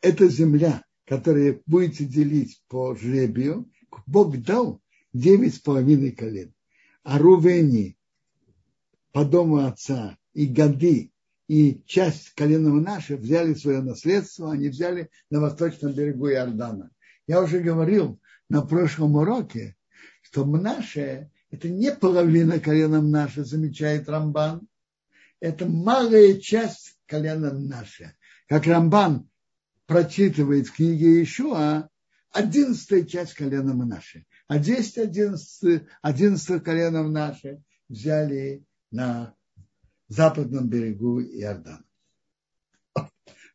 [0.00, 3.70] эта земля, которую будете делить по жребию,
[4.06, 4.80] Бог дал
[5.12, 6.52] девять с половиной колен.
[7.02, 7.96] А Рувени
[9.12, 11.12] по дому отца и Гади
[11.48, 16.90] и часть коленов наших взяли свое наследство, они взяли на восточном берегу Иордана.
[17.26, 19.76] Я уже говорил на прошлом уроке,
[20.22, 24.68] что наше это не половина коленом наше, замечает Рамбан,
[25.40, 28.14] это малая часть колена наше.
[28.46, 29.28] Как Рамбан
[29.86, 31.88] прочитывает в книге Ишуа,
[32.30, 34.26] одиннадцатая часть колена наши.
[34.48, 39.34] А десять одиннадцатых коленов наши взяли на
[40.08, 41.84] западном берегу Иордана.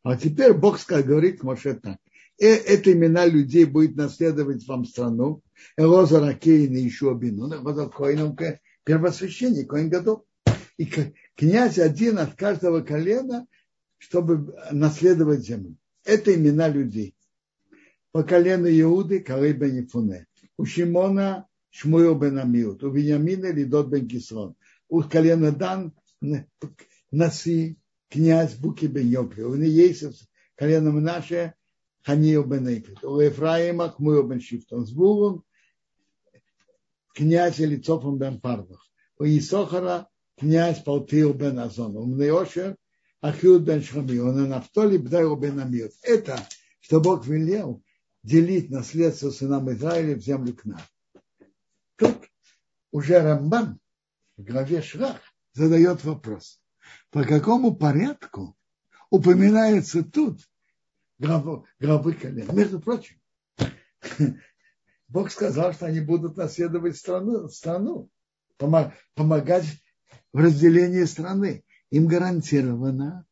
[0.04, 1.98] А теперь Бог сказал, говорит Моше так.
[2.40, 5.42] Э, это имена людей будет наследовать вам страну.
[5.78, 7.54] Элоза Ракейн и еще Бинун.
[7.54, 8.38] Элоза Коином
[8.84, 10.26] первосвященник, Коин Гадол.
[10.78, 10.90] И
[11.36, 13.48] князь один от каждого колена,
[13.98, 15.78] чтобы наследовать землю.
[16.04, 17.16] Это имена людей.
[18.12, 20.28] По колену Иуды Калей бен Ефуне.
[20.58, 22.84] У Шимона Шмуил бен Амиут.
[22.84, 24.56] У Вениамина Лидот бен Кисрон.
[24.90, 25.94] У колена Дан
[27.12, 27.78] Наси
[28.10, 29.44] князь Буки бен Йокли.
[29.44, 30.16] У Неесов
[30.56, 31.54] колено Мнаше
[32.06, 33.04] Ханио бен Эйпет.
[33.04, 34.86] У Ефраима Хмуо бен Шифтон.
[34.86, 35.44] С Булом
[37.14, 38.82] князь Лицофом бен Пардов.
[39.20, 40.08] У Исохара
[40.38, 41.98] князь Палтил бен Азон.
[41.98, 42.78] У Мнеошер
[43.22, 44.18] Ахиуд бен Шхами.
[44.20, 45.92] У Нафтоли Бдайо бен Амир.
[46.02, 46.40] Это,
[46.80, 47.84] что Бог велел
[48.24, 50.82] делить наследство сынам Израиля в землю к нам.
[51.98, 52.18] Тут
[52.92, 53.80] уже Рамбан
[54.38, 55.20] в главе Шрах
[55.54, 56.62] задает вопрос,
[57.10, 58.58] по какому порядку
[59.10, 60.42] упоминается тут
[61.20, 62.54] гробы, гробы колен.
[62.56, 63.16] Между прочим,
[65.08, 68.10] Бог сказал, что они будут наследовать страну, страну
[68.58, 69.66] помогать
[70.32, 71.64] в разделении страны.
[71.92, 73.28] Им гарантировано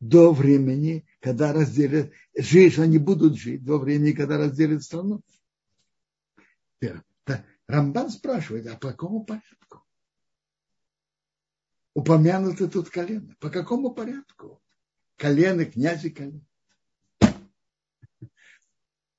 [0.00, 5.22] до времени, когда разделят, жить, они будут жить до времени, когда разделят страну.
[7.66, 9.83] Рамбан спрашивает, а по какому порядку?
[11.94, 13.34] Упомянуты тут колено.
[13.38, 14.60] По какому порядку?
[15.16, 16.44] Колено, князи колено.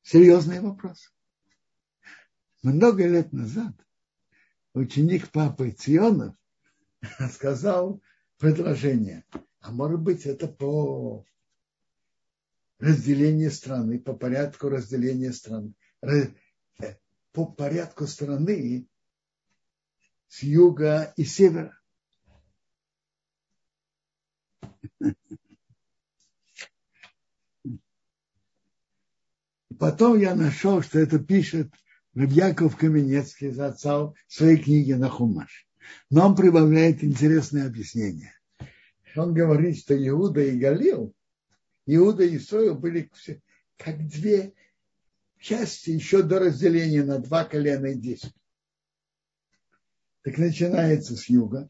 [0.02, 1.12] Серьезный вопрос.
[2.62, 3.74] Много лет назад
[4.74, 6.36] ученик папы Ционов
[7.32, 8.02] сказал
[8.38, 9.26] предложение.
[9.62, 11.26] А может быть, это по
[12.80, 16.34] разделению страны, по порядку разделения страны, э,
[17.32, 18.88] по порядку страны
[20.28, 21.80] с юга и севера.
[29.78, 31.72] Потом я нашел, что это пишет
[32.14, 35.68] Рыбьяков Каменецкий за отца своей книге на Хумаш.
[36.10, 38.34] Но он прибавляет интересное объяснение.
[39.16, 41.14] Он говорит, что Иуда и Галил,
[41.86, 43.12] Иуда и Исоил были
[43.78, 44.54] как две
[45.40, 48.34] части еще до разделения на два колена и десять.
[50.24, 51.70] Так начинается с юга.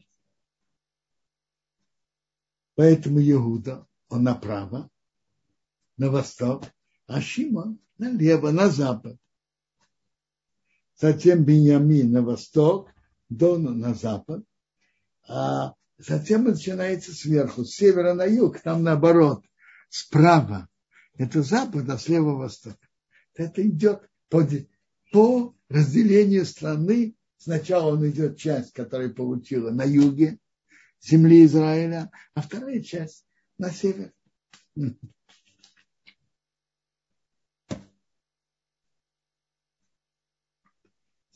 [2.76, 4.90] Поэтому Иуда, он направо,
[5.96, 6.64] на восток,
[7.06, 9.16] а Шимон налево, на запад.
[11.00, 12.90] Затем Беньямин на восток,
[13.28, 14.44] Дон на запад,
[15.26, 19.42] а затем начинается сверху, с севера на юг, там наоборот,
[19.88, 20.68] справа.
[21.16, 22.76] Это запад, а слева восток.
[23.34, 24.46] Это идет по,
[25.12, 27.16] по разделению страны.
[27.38, 30.38] Сначала он идет часть, которая получила на юге
[31.00, 33.26] земли Израиля, а вторая часть
[33.58, 34.12] на север.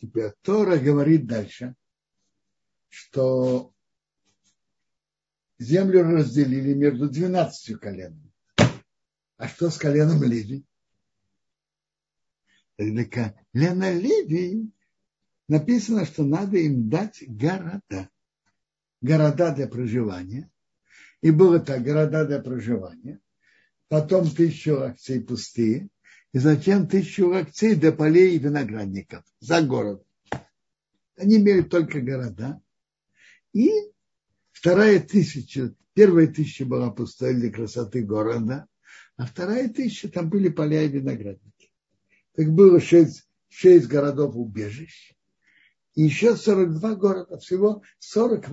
[0.01, 1.75] Теперь Тора говорит дальше,
[2.89, 3.75] что
[5.59, 8.33] землю разделили между двенадцатью коленами.
[9.37, 10.65] А что с коленом Леви?
[12.79, 14.73] Для колена Леви
[15.49, 18.11] написано, что надо им дать города.
[19.01, 20.51] Города для проживания.
[21.23, 23.21] И было так, города для проживания.
[23.89, 25.89] Потом тысячу акций пустые
[26.33, 30.05] и затем тысячу акций до полей и виноградников за город.
[31.17, 32.61] Они имели только города.
[33.53, 33.71] И
[34.53, 38.67] вторая тысяча, первая тысяча была пустой для красоты города,
[39.17, 41.73] а вторая тысяча там были поля и виноградники.
[42.37, 45.15] Так было шесть, шесть городов убежищ,
[46.01, 48.47] и еще 42 города, всего 40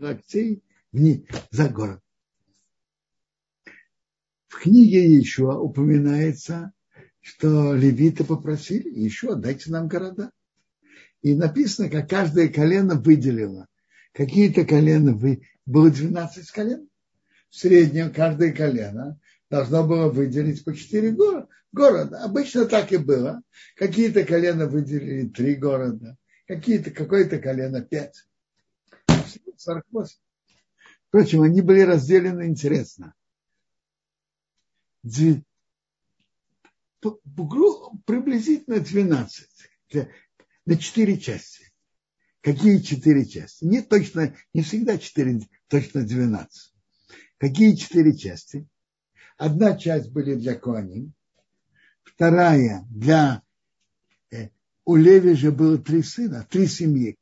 [0.00, 0.62] акций
[1.50, 2.02] за город.
[4.48, 6.74] В книге еще упоминается,
[7.20, 10.30] что левиты попросили, еще дайте нам города.
[11.22, 13.66] И написано, как каждое колено выделило.
[14.12, 15.48] Какие-то колена вы...
[15.64, 16.86] было 12 колен.
[17.48, 19.18] В среднем каждое колено
[19.52, 21.46] должно было выделить по 4 города.
[21.72, 22.24] города.
[22.24, 23.42] Обычно так и было.
[23.76, 28.14] Какие-то колена выделили 3 города, какие-то, какое-то колено 5.
[29.58, 30.16] 48.
[31.08, 33.14] Впрочем, они были разделены интересно
[38.06, 39.48] приблизительно 12
[40.64, 41.70] на 4 части.
[42.40, 43.64] Какие 4 части?
[43.64, 46.72] Не точно, не всегда 4, точно 12.
[47.36, 48.66] Какие 4 части?
[49.36, 51.12] Одна часть были для Коаним,
[52.02, 53.42] вторая для...
[54.30, 54.48] Э,
[54.84, 57.18] у Леви же было три сына, три семьи,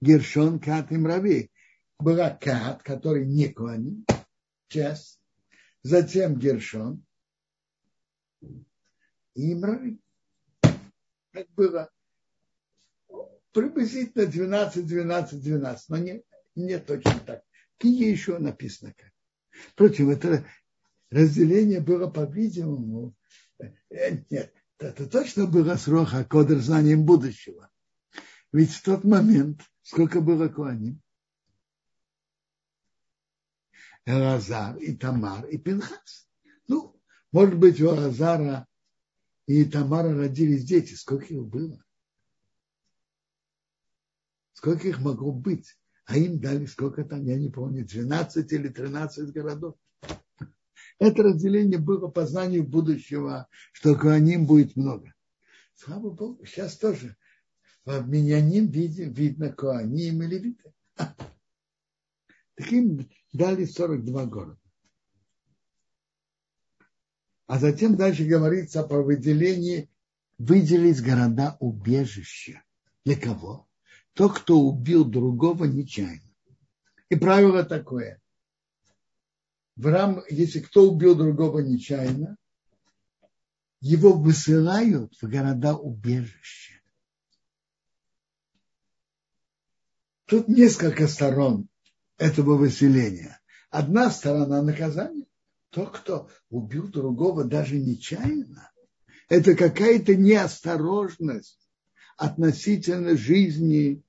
[0.00, 1.50] Гершон, Кат и Мрави.
[1.98, 4.06] Была Кат, который не Коаним,
[4.68, 5.20] часть,
[5.82, 7.04] затем Гершон,
[9.34, 10.00] и Имрави.
[11.32, 11.90] Так было
[13.52, 16.22] приблизительно 12, 12, 12, но не,
[16.54, 17.42] не точно так.
[17.76, 19.10] В книге еще написано как.
[19.72, 20.44] Впрочем, это
[21.10, 23.14] разделение было, по-видимому,
[23.58, 27.70] э, нет, это точно было срок Акодер знанием будущего.
[28.52, 31.00] Ведь в тот момент, сколько было Куаним?
[34.06, 36.28] Элазар и Тамар и Пинхас.
[36.66, 37.00] Ну,
[37.32, 38.66] может быть, у Элазара
[39.46, 40.94] и Тамара родились дети.
[40.94, 41.84] Сколько их было?
[44.54, 45.76] Сколько их могло быть?
[46.06, 49.76] А им дали сколько там, я не помню, 12 или 13 городов.
[51.00, 55.14] Это разделение было по знанию будущего, что Коаним будет много.
[55.74, 57.16] Слава Богу, сейчас тоже
[57.86, 60.74] в Миняним видим, видно Коаним или Виты.
[62.54, 64.60] Таким дали 42 города.
[67.46, 69.88] А затем дальше говорится про выделение,
[70.36, 72.62] выделить города убежища.
[73.06, 73.66] Для кого?
[74.12, 76.20] Тот, кто убил другого нечаянно.
[77.08, 78.19] И правило такое.
[79.80, 82.36] В рам, если кто убил другого нечаянно,
[83.80, 86.74] его высылают в города убежища.
[90.26, 91.66] Тут несколько сторон
[92.18, 93.40] этого выселения.
[93.70, 95.24] Одна сторона наказания.
[95.70, 98.70] Тот, кто убил другого даже нечаянно,
[99.30, 101.66] это какая-то неосторожность
[102.18, 104.02] относительно жизни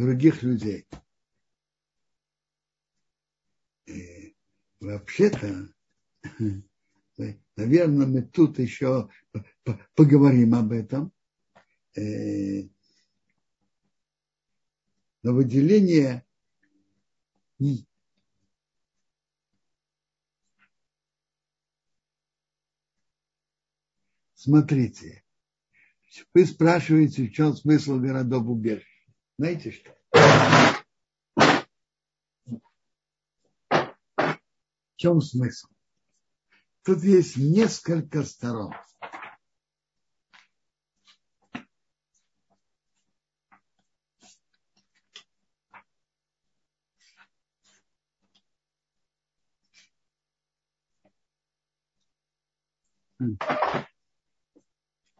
[0.00, 0.86] других людей.
[3.86, 4.34] И
[4.80, 5.68] вообще-то,
[7.56, 9.08] наверное, мы тут еще
[9.94, 11.12] поговорим об этом.
[11.96, 12.62] Э,
[15.22, 16.24] но выделение
[24.34, 25.22] Смотрите,
[26.32, 28.89] вы спрашиваете, в чем смысл городов убежищ.
[29.40, 29.96] Знаете что?
[33.70, 35.68] В чем смысл?
[36.84, 38.74] Тут есть несколько сторон.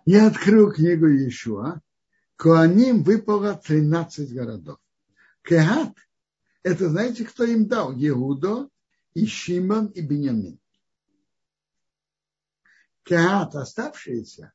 [0.05, 1.81] Я открыл книгу Иешуа,
[2.41, 4.79] Коаним выпало 13 городов.
[5.43, 5.95] Кехат,
[6.63, 7.93] это знаете, кто им дал?
[7.93, 8.67] Иуда,
[9.13, 10.59] и Шимон, и Бенямин.
[13.03, 14.55] Кехат, оставшиеся,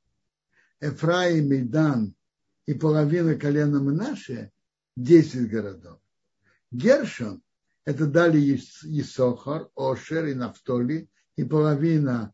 [0.80, 2.16] Эфраим, и Дан,
[2.66, 4.52] и половина колена Мнаше,
[4.96, 6.02] 10 городов.
[6.72, 7.44] Гершон,
[7.84, 12.34] это дали Исохар, Ошер и Нафтоли, и половина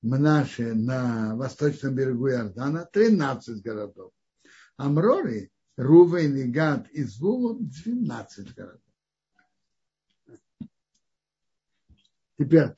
[0.00, 4.12] Мнаше на восточном берегу Иордана, 13 городов.
[4.82, 8.80] Амрори, Рувен и Гад и Звулун 12 городов.
[12.36, 12.74] Теперь.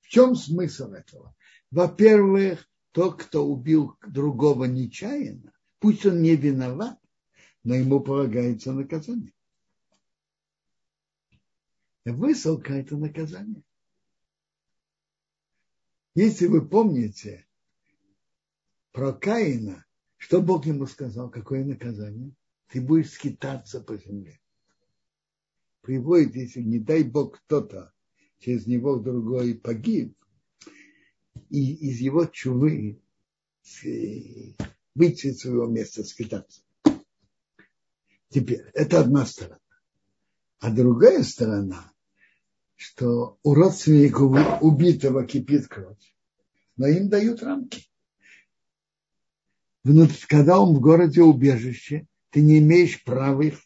[0.00, 1.34] В чем смысл этого?
[1.70, 6.98] Во-первых, тот, кто убил другого нечаянно, пусть он не виноват,
[7.62, 9.34] но ему полагается наказание.
[12.06, 13.62] Высылка– это наказание.
[16.14, 17.46] Если вы помните
[18.92, 19.84] про Каина,
[20.22, 21.30] что Бог ему сказал?
[21.30, 22.30] Какое наказание?
[22.68, 24.40] Ты будешь скитаться по земле.
[25.80, 27.92] Приводит, если не дай Бог кто-то
[28.38, 30.16] через него другой погиб,
[31.50, 33.02] и из его чувы
[33.82, 36.62] выйти из своего места, скитаться.
[38.28, 39.58] Теперь, это одна сторона.
[40.60, 41.92] А другая сторона,
[42.76, 46.14] что у родственников убитого кипит кровь,
[46.76, 47.91] но им дают рамки
[50.28, 53.60] когда он в городе убежище, ты не имеешь права их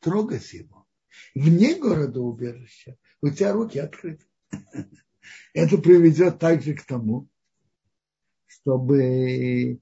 [0.00, 0.86] трогать его.
[1.34, 4.24] Вне города убежища у тебя руки открыты.
[5.52, 7.28] Это приведет также к тому,
[8.46, 9.80] чтобы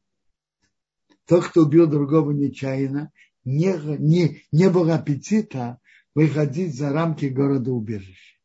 [1.26, 3.12] тот, кто убил другого нечаянно,
[3.44, 5.78] не, не, не было аппетита
[6.14, 8.38] выходить за рамки города убежища.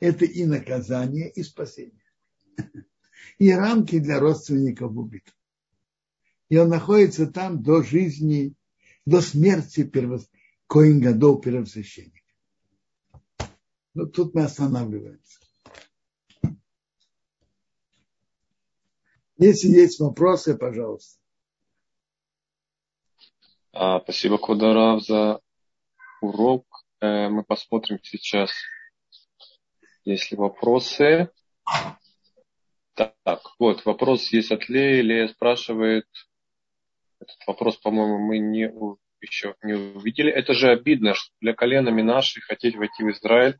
[0.00, 2.02] Это и наказание, и спасение.
[3.38, 5.37] И рамки для родственников убитых
[6.48, 8.54] и он находится там до жизни,
[9.04, 10.28] до смерти первос...
[10.66, 12.18] Коин Гадол первосвященника.
[13.94, 15.38] Ну, тут мы останавливаемся.
[19.38, 21.18] Если есть вопросы, пожалуйста.
[23.72, 25.40] А, спасибо, Кударав, за
[26.20, 26.66] урок.
[27.00, 28.50] Э, мы посмотрим сейчас,
[30.04, 31.30] есть ли вопросы.
[32.94, 35.00] Так, вот, вопрос есть от Леи.
[35.00, 36.06] Лея спрашивает,
[37.20, 38.72] этот вопрос, по-моему, мы не,
[39.20, 40.30] еще не увидели.
[40.30, 43.58] Это же обидно, что для колена Минаши хотеть войти в Израиль,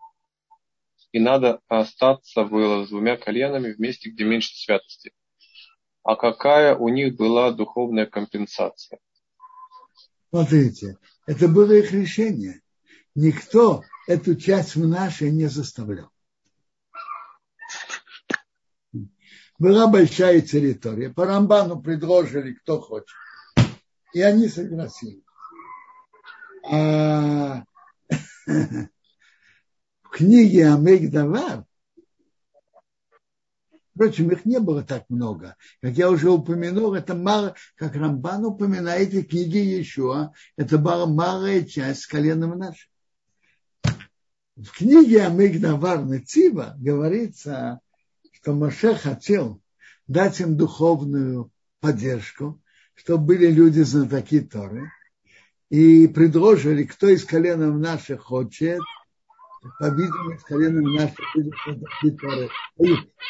[1.13, 5.13] и надо остаться было с двумя коленами в месте, где меньше святости.
[6.03, 8.99] а какая у них была духовная компенсация?
[10.31, 12.61] Смотрите, это было их решение.
[13.15, 16.11] Никто эту часть в нашей не заставлял.
[19.59, 21.11] Была большая территория.
[21.11, 23.09] По Рамбану предложили, кто хочет.
[24.19, 25.23] И они согласились.
[26.69, 27.63] А
[28.49, 31.65] в книге Амейгдавар
[33.95, 35.55] Впрочем, их не было так много.
[35.81, 41.63] Как я уже упомянул, это мало, как Рамбан упоминает в книге еще, это была малая
[41.63, 42.91] часть с коленом нашим.
[44.57, 47.79] В книге Амигдавар Цива говорится,
[48.33, 49.63] что Моше хотел
[50.09, 52.61] дать им духовную поддержку,
[52.99, 54.91] чтобы были люди знатоки Торы,
[55.71, 58.81] и предложили, кто из коленов наших хочет–
[59.79, 61.19] по-видимому, с коленом наших
[62.21, 62.51] Торы.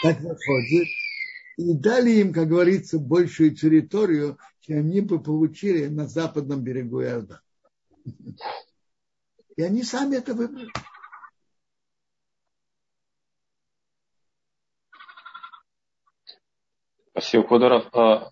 [0.03, 0.89] Так выходит.
[1.57, 7.43] И дали им, как говорится, большую территорию, чем они бы получили на западном берегу Иордана.
[9.57, 10.71] И они сами это выбрали.
[17.11, 17.89] Спасибо, Квадоров.
[17.93, 18.31] А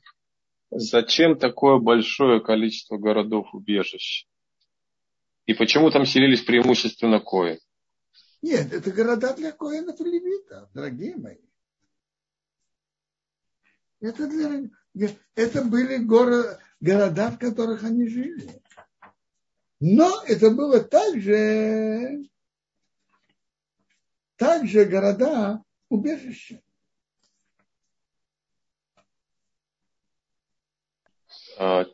[0.71, 4.27] зачем такое большое количество городов-убежищ?
[5.47, 7.59] И почему там селились преимущественно кои?
[8.43, 11.39] Нет, это города для коинов и левитов, дорогие мои.
[14.01, 18.63] Это, для, это были город, города, в которых они жили.
[19.81, 22.29] Но это было также,
[24.37, 26.63] также города убежища.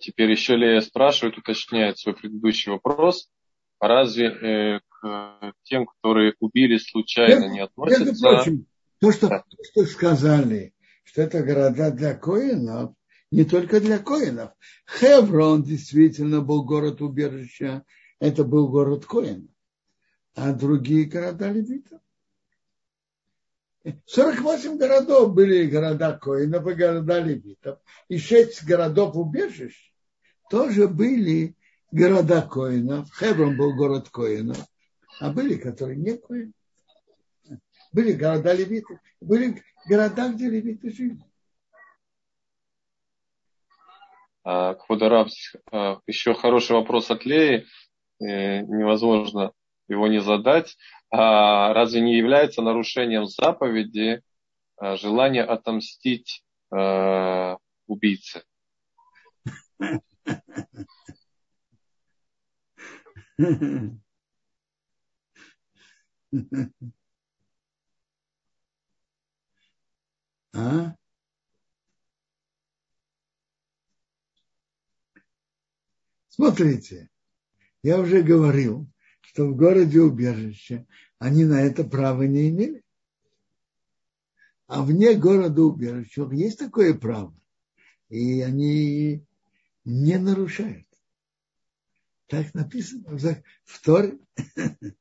[0.01, 3.31] Теперь еще Лея спрашивает, уточняет свой предыдущий вопрос.
[3.81, 8.05] Разве э, к тем, которые убили случайно, не относятся?
[8.05, 8.67] Между прочим,
[9.01, 9.45] то, что, да.
[9.73, 12.95] что сказали, что это города для коинов,
[13.33, 14.53] не только для коинов.
[14.87, 17.85] Хеврон действительно был город убежища,
[18.21, 19.51] это был город коинов.
[20.37, 22.01] А другие города левитов.
[23.85, 27.78] 48 городов были города коинов и города левитов.
[28.09, 29.93] И 6 городов убежищ
[30.51, 31.57] тоже были
[31.91, 33.09] города коинов.
[33.18, 34.59] Хеврон был город коинов.
[35.20, 36.53] А были, которые не коины.
[37.93, 38.99] Были города левитов.
[39.20, 41.18] Были города, где левиты жили.
[44.45, 45.28] А, Квадараб,
[45.70, 47.66] а, еще хороший вопрос от Леи.
[48.20, 49.53] Э, невозможно
[49.93, 50.76] его не задать.
[51.11, 54.22] А разве не является нарушением заповеди
[54.76, 56.43] а, желание отомстить
[57.86, 58.43] убийце?
[70.55, 70.95] А?
[76.28, 77.09] Смотрите,
[77.82, 78.91] я уже говорил,
[79.33, 80.87] что в городе убежище
[81.18, 82.85] они на это право не имели.
[84.66, 87.35] А вне города убежища есть такое право.
[88.09, 89.24] И они
[89.85, 90.87] не нарушают.
[92.26, 93.18] Так написано
[93.64, 94.18] в Торе.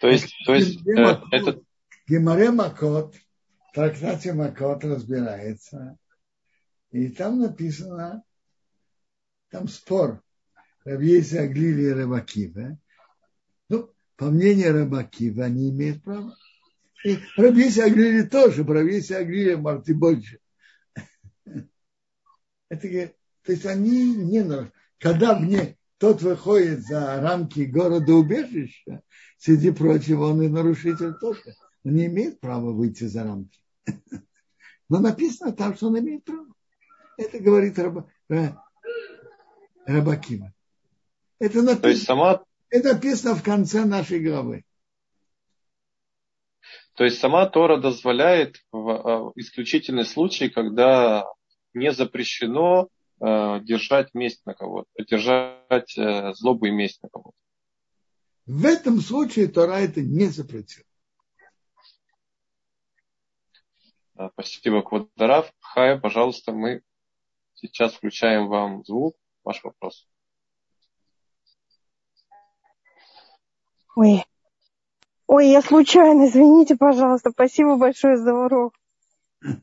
[0.00, 1.62] То есть, то есть э, это...
[2.06, 3.14] Гемаре Макот,
[3.72, 5.96] трактате Макот разбирается,
[6.94, 8.22] и там написано,
[9.50, 10.22] там спор,
[10.84, 12.78] Рабьеси Аглили и Рабакива.
[13.68, 16.36] Ну, по мнению Рабакива, они имеют право.
[17.04, 20.38] И Рабьеси Аглили тоже, Рабьеси Аглили Марти больше.
[22.68, 24.70] Это, то есть они не
[25.00, 29.02] когда мне тот выходит за рамки города убежища,
[29.36, 31.56] среди прочего, он и нарушитель тоже.
[31.82, 33.58] Он не имеет права выйти за рамки.
[34.88, 36.54] Но написано там, что он имеет право.
[37.16, 38.06] Это говорит Раба,
[39.86, 40.52] Рабакима.
[41.38, 42.44] Это написано, То есть сама...
[42.70, 44.64] это написано в конце нашей главы.
[46.94, 51.26] То есть сама Тора дозволяет в а, исключительный случай, когда
[51.72, 52.88] не запрещено
[53.20, 57.36] э, держать месть на кого-то, держать э, злобу и месть на кого-то.
[58.46, 60.86] В этом случае Тора это не запретила.
[64.34, 65.52] Спасибо, Квадарав.
[65.58, 66.82] Хая, пожалуйста, мы
[67.54, 69.16] сейчас включаем вам звук.
[69.44, 70.08] Ваш вопрос.
[73.96, 74.24] Ой.
[75.26, 77.30] Ой, я случайно, извините, пожалуйста.
[77.30, 78.74] Спасибо большое за урок.
[79.42, 79.48] Э,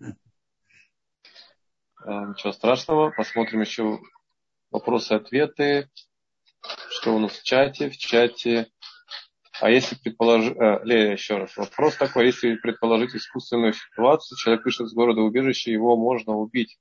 [2.05, 3.11] ничего страшного.
[3.11, 3.99] Посмотрим еще
[4.71, 5.89] вопросы-ответы.
[6.89, 7.89] Что у нас в чате?
[7.89, 8.67] В чате
[9.59, 14.85] А если предположить, э, Лея, еще раз, вопрос такой, если предположить искусственную ситуацию, человек вышел
[14.85, 16.77] из города убежища, его можно убить.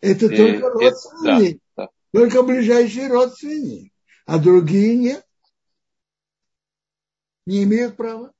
[0.00, 1.90] Это и, только родственники, да, да.
[2.12, 3.92] только ближайшие родственники,
[4.26, 5.26] а другие нет.
[7.46, 8.32] Не имеют права.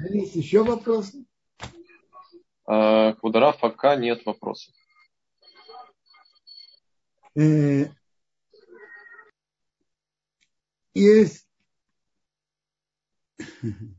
[0.00, 1.24] Есть еще вопросы?
[2.66, 4.74] А, Квадра пока нет вопросов.
[7.36, 7.86] Э,
[10.94, 11.46] есть.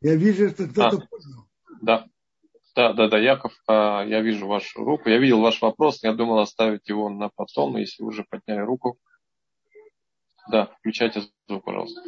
[0.00, 1.48] Я вижу, что кто-то а, понял.
[1.82, 2.08] Да.
[2.78, 5.08] Да, да, да, Яков, а, я вижу вашу руку.
[5.08, 8.98] Я видел ваш вопрос, я думал оставить его на потом, если вы уже подняли руку.
[10.48, 12.00] Да, включайте звук, пожалуйста.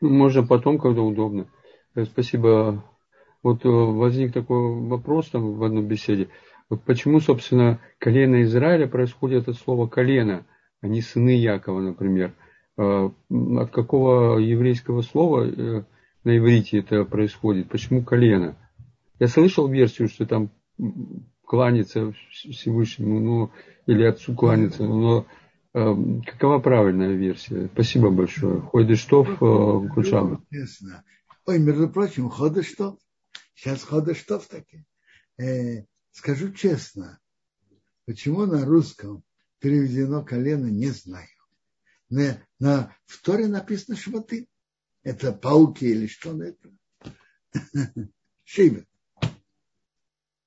[0.00, 1.48] Можно потом, когда удобно.
[1.94, 2.82] Э, спасибо.
[3.44, 6.30] Вот э, возник такой вопрос там в одной беседе.
[6.68, 10.46] Вот почему, собственно, колено Израиля происходит от слова колено,
[10.80, 12.34] а не сыны Якова, например.
[12.76, 17.68] Э, от какого еврейского слова на иврите это происходит?
[17.68, 18.56] Почему колено?
[19.20, 20.50] Я слышал версию, что там
[21.44, 23.52] кланяться Всевышнему, ну,
[23.86, 25.26] или отцу кланяться, но
[25.72, 27.68] какова правильная версия?
[27.72, 28.62] Спасибо большое.
[28.62, 29.38] Хойдештов,
[29.94, 30.42] Кучаба.
[30.50, 31.04] Ясно.
[31.46, 32.98] Ой, между прочим, Ходыштов.
[33.54, 34.84] Сейчас Ходыштов таки.
[35.38, 37.20] Э, скажу честно,
[38.06, 39.22] почему на русском
[39.58, 41.28] переведено колено, не знаю.
[42.08, 44.48] На, на в Торе написано шваты.
[45.02, 46.70] Это пауки или что на это?
[48.44, 48.89] Шивет.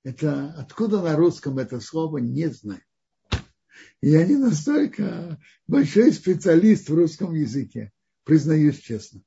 [0.04, 2.82] Это откуда на русском это слово, не знаю.
[4.02, 7.92] Я не настолько большой специалист в русском языке,
[8.26, 9.22] признаюсь честно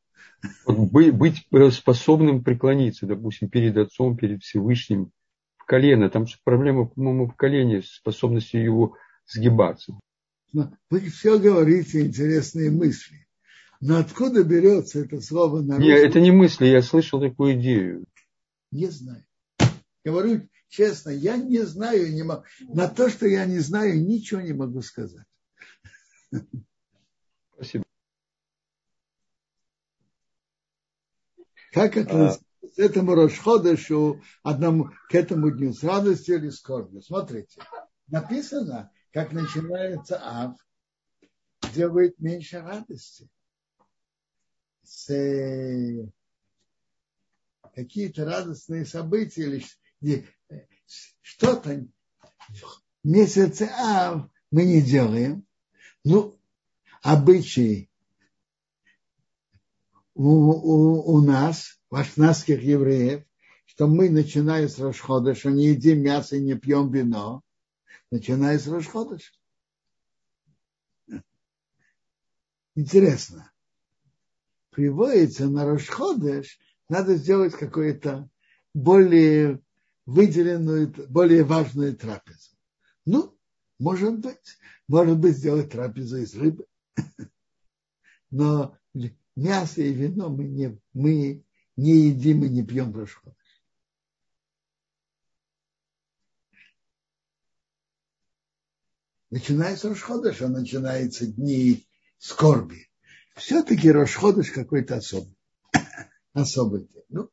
[0.67, 5.11] быть способным преклониться, допустим, перед Отцом, перед Всевышним,
[5.57, 6.11] в колено.
[6.11, 8.97] Там проблема, по-моему, в колене, способностью его
[9.27, 9.99] сгибаться.
[10.53, 13.27] Вы все говорите интересные мысли.
[13.81, 18.07] Но откуда берется это слово на Нет, это не мысли, я слышал такую идею.
[18.73, 19.23] Не знаю.
[20.03, 22.45] Говорю честно, я не знаю, не могу.
[22.61, 25.27] На то, что я не знаю, ничего не могу сказать.
[27.55, 27.85] Спасибо.
[31.73, 32.37] Как это а...
[32.37, 37.03] к этому Рошходышу, одному, к этому дню с радостью или скорбью?
[37.03, 37.61] Смотрите,
[38.07, 40.57] написано, как начинается Ав,
[41.63, 43.29] где будет меньше радости.
[44.83, 46.09] С э,
[47.75, 49.43] какие-то радостные события
[50.01, 50.27] или
[51.21, 51.87] что-то
[53.03, 55.47] месяце Ав мы не делаем.
[56.05, 56.39] Ну,
[57.03, 57.91] обычаи
[60.15, 63.25] у, у, у нас, вашнадских евреев,
[63.67, 67.43] что мы, начиная с Рошходыша, не едим мясо и не пьем вино,
[68.11, 69.33] начиная с Рошходыша.
[72.75, 73.53] Интересно.
[74.71, 76.59] Приводится на Рошходыш,
[76.89, 78.29] надо сделать какую-то
[78.75, 79.61] более
[80.07, 82.57] выделенную, более важную трапезу.
[83.05, 83.37] Ну,
[83.79, 86.67] может быть, может быть, сделать трапезу из рыбы.
[88.31, 88.79] Но
[89.35, 91.45] мясо и вино мы не, мы
[91.77, 93.07] не едим и не пьем в.
[99.29, 101.87] Начинается Рошходыш, а начинается дни
[102.17, 102.89] скорби.
[103.35, 105.37] Все-таки Рошходыш какой-то особый.
[106.33, 107.05] особый день.
[107.09, 107.31] Ну,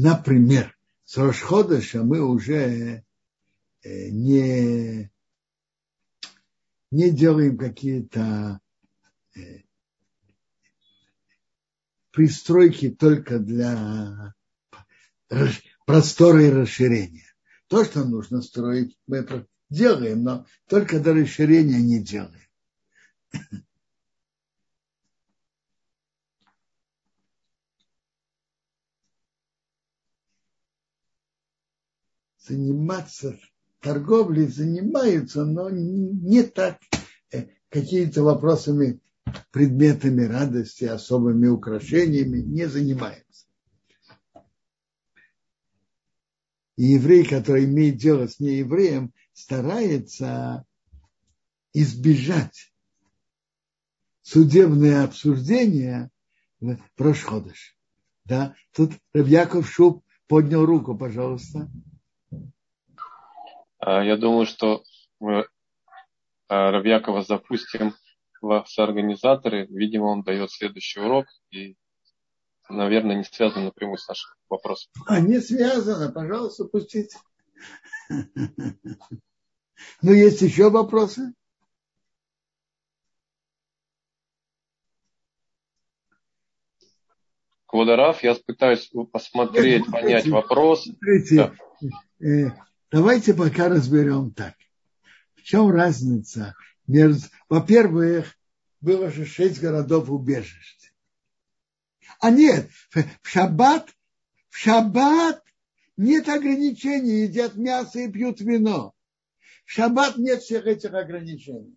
[0.00, 3.02] Например, с Рошходыша мы уже
[3.82, 5.10] э, не,
[6.92, 8.60] не делаем какие-то
[9.34, 9.40] э,
[12.12, 14.36] пристройки только для
[15.84, 17.34] простора и расширения.
[17.66, 19.26] То, что нужно строить, мы
[19.68, 22.48] делаем, но только до расширения не делаем.
[32.48, 33.38] Заниматься
[33.80, 36.78] торговлей, занимаются, но не так
[37.32, 39.00] э, какими-то вопросами,
[39.50, 43.46] предметами радости, особыми украшениями не занимаются.
[46.76, 50.64] И еврей, который имеет дело с неевреем, старается
[51.72, 52.72] избежать
[54.22, 56.10] судебное обсуждение
[56.60, 57.76] в Рошходыш.
[58.24, 58.54] Да?
[58.72, 61.70] Тут Рабьяков Шуб поднял руку, пожалуйста.
[63.88, 64.84] А, я думаю, что
[65.18, 65.48] мы
[66.46, 67.94] а, Равьякова запустим
[68.42, 69.66] в соорганизаторы.
[69.70, 71.74] Видимо, он дает следующий урок и,
[72.68, 74.90] наверное, не связан напрямую с нашим вопрос.
[75.06, 77.16] А не связано, пожалуйста, пустите.
[80.02, 81.32] Ну, есть еще вопросы?
[87.64, 90.84] Квадараф, я пытаюсь посмотреть, понять вопрос.
[90.84, 91.54] Смотрите,
[92.18, 92.68] да.
[92.90, 94.54] Давайте пока разберем так.
[95.34, 96.54] В чем разница.
[97.48, 98.34] Во-первых,
[98.80, 100.78] было же шесть городов убежищ.
[102.20, 102.68] А нет,
[103.22, 103.94] в шаббат,
[104.48, 105.42] в шаббат
[105.96, 108.94] нет ограничений, едят мясо и пьют вино.
[109.64, 111.76] В шаббат нет всех этих ограничений.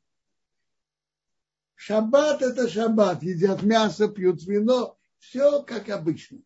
[1.75, 6.39] Шаббат это шаббат, едят мясо, пьют вино, все как обычно.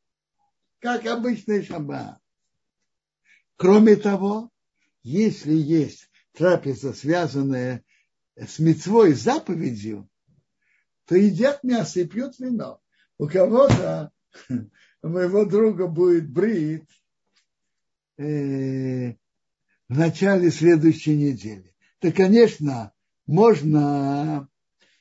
[0.79, 2.19] Как обычный шаббат.
[3.57, 4.49] Кроме того,
[5.05, 7.83] если есть трапеза, связанная
[8.35, 10.09] с мецвой, заповедью,
[11.05, 12.81] то едят мясо и пьют вино.
[13.19, 14.11] У кого-то,
[14.49, 16.89] у моего друга будет брит
[18.17, 19.11] э,
[19.87, 21.75] в начале следующей недели.
[21.99, 22.91] То, конечно,
[23.27, 24.49] можно,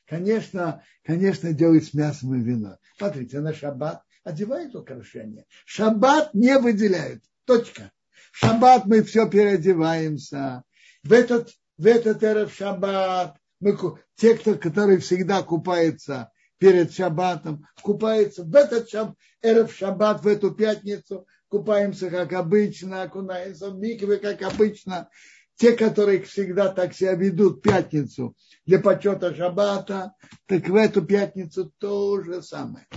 [0.05, 2.77] конечно, конечно, делать с мясом и вино.
[2.99, 5.47] Смотрите, на шаббат одевают украшения.
[5.65, 7.25] Шаббат не выделяют.
[7.47, 7.91] Точка.
[8.37, 10.65] Шаббат мы все переодеваемся.
[11.05, 13.79] В этот, в этот эров шаббат мы,
[14.17, 20.51] те, кто, которые всегда купаются перед шаббатом, купаются в этот шаббат, эров шаббат, в эту
[20.51, 25.09] пятницу, купаемся как обычно, окунаемся в миквы как обычно.
[25.55, 28.35] Те, которые всегда так себя ведут пятницу
[28.67, 30.13] для почета шаббата,
[30.47, 32.89] так в эту пятницу то же самое.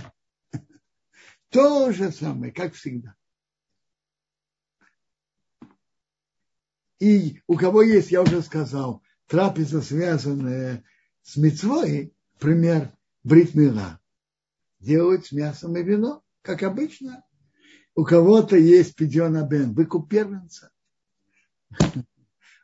[1.50, 3.14] То же самое, как всегда.
[7.00, 10.84] И у кого есть, я уже сказал, трапеза, связанная
[11.22, 12.92] с мецвой, пример
[13.22, 14.00] бритмила,
[14.80, 17.24] делают с мясом и вино, как обычно.
[17.94, 20.70] У кого-то есть пидьона бен, выкуп первенца.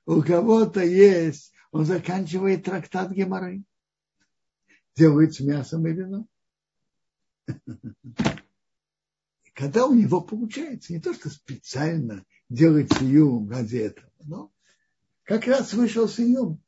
[0.06, 3.64] У кого-то есть, он заканчивает трактат Геморы.
[4.96, 6.26] Делает с мясом и вино.
[9.54, 13.76] Когда у него получается, не то, что специально делать сию ради
[14.26, 14.52] но
[15.24, 16.60] как раз вышел сию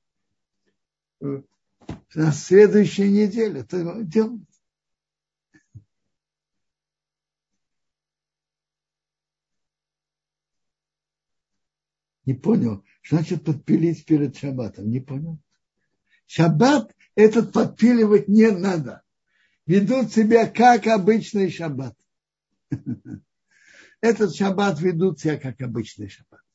[1.21, 4.05] на следующей неделе, то.
[12.25, 12.85] Не понял.
[13.03, 14.91] Что значит подпилить перед шаббатом?
[14.91, 15.39] Не понял.
[16.27, 19.03] Шаббат этот подпиливать не надо.
[19.65, 21.97] Ведут себя как обычный шаббат.
[24.01, 26.46] Этот шаббат ведут себя как обычный шаббат.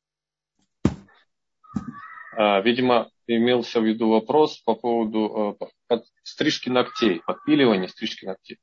[2.34, 5.58] А, видимо, имелся в виду вопрос по поводу
[5.90, 8.60] э, стрижки ногтей, подпиливания стрижки ногтей.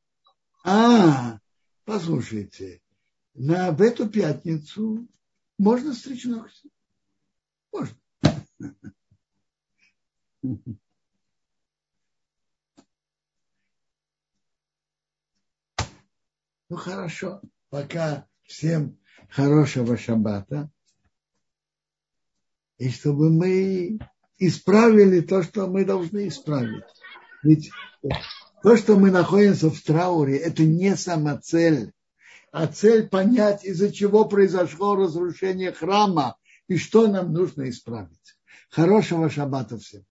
[0.64, 1.38] А,
[1.84, 2.80] послушайте,
[3.34, 5.06] на, в эту пятницу
[5.58, 6.70] можно стричь ногти?
[7.72, 7.96] Можно.
[16.70, 17.40] Ну хорошо,
[17.70, 18.98] пока всем
[19.30, 20.70] хорошего шаббата
[22.78, 23.98] и чтобы мы
[24.38, 26.84] исправили то, что мы должны исправить.
[27.42, 27.70] Ведь
[28.62, 31.92] то, что мы находимся в трауре, это не сама цель,
[32.52, 38.18] а цель понять, из-за чего произошло разрушение храма и что нам нужно исправить.
[38.70, 40.04] Хорошего шаббата всем.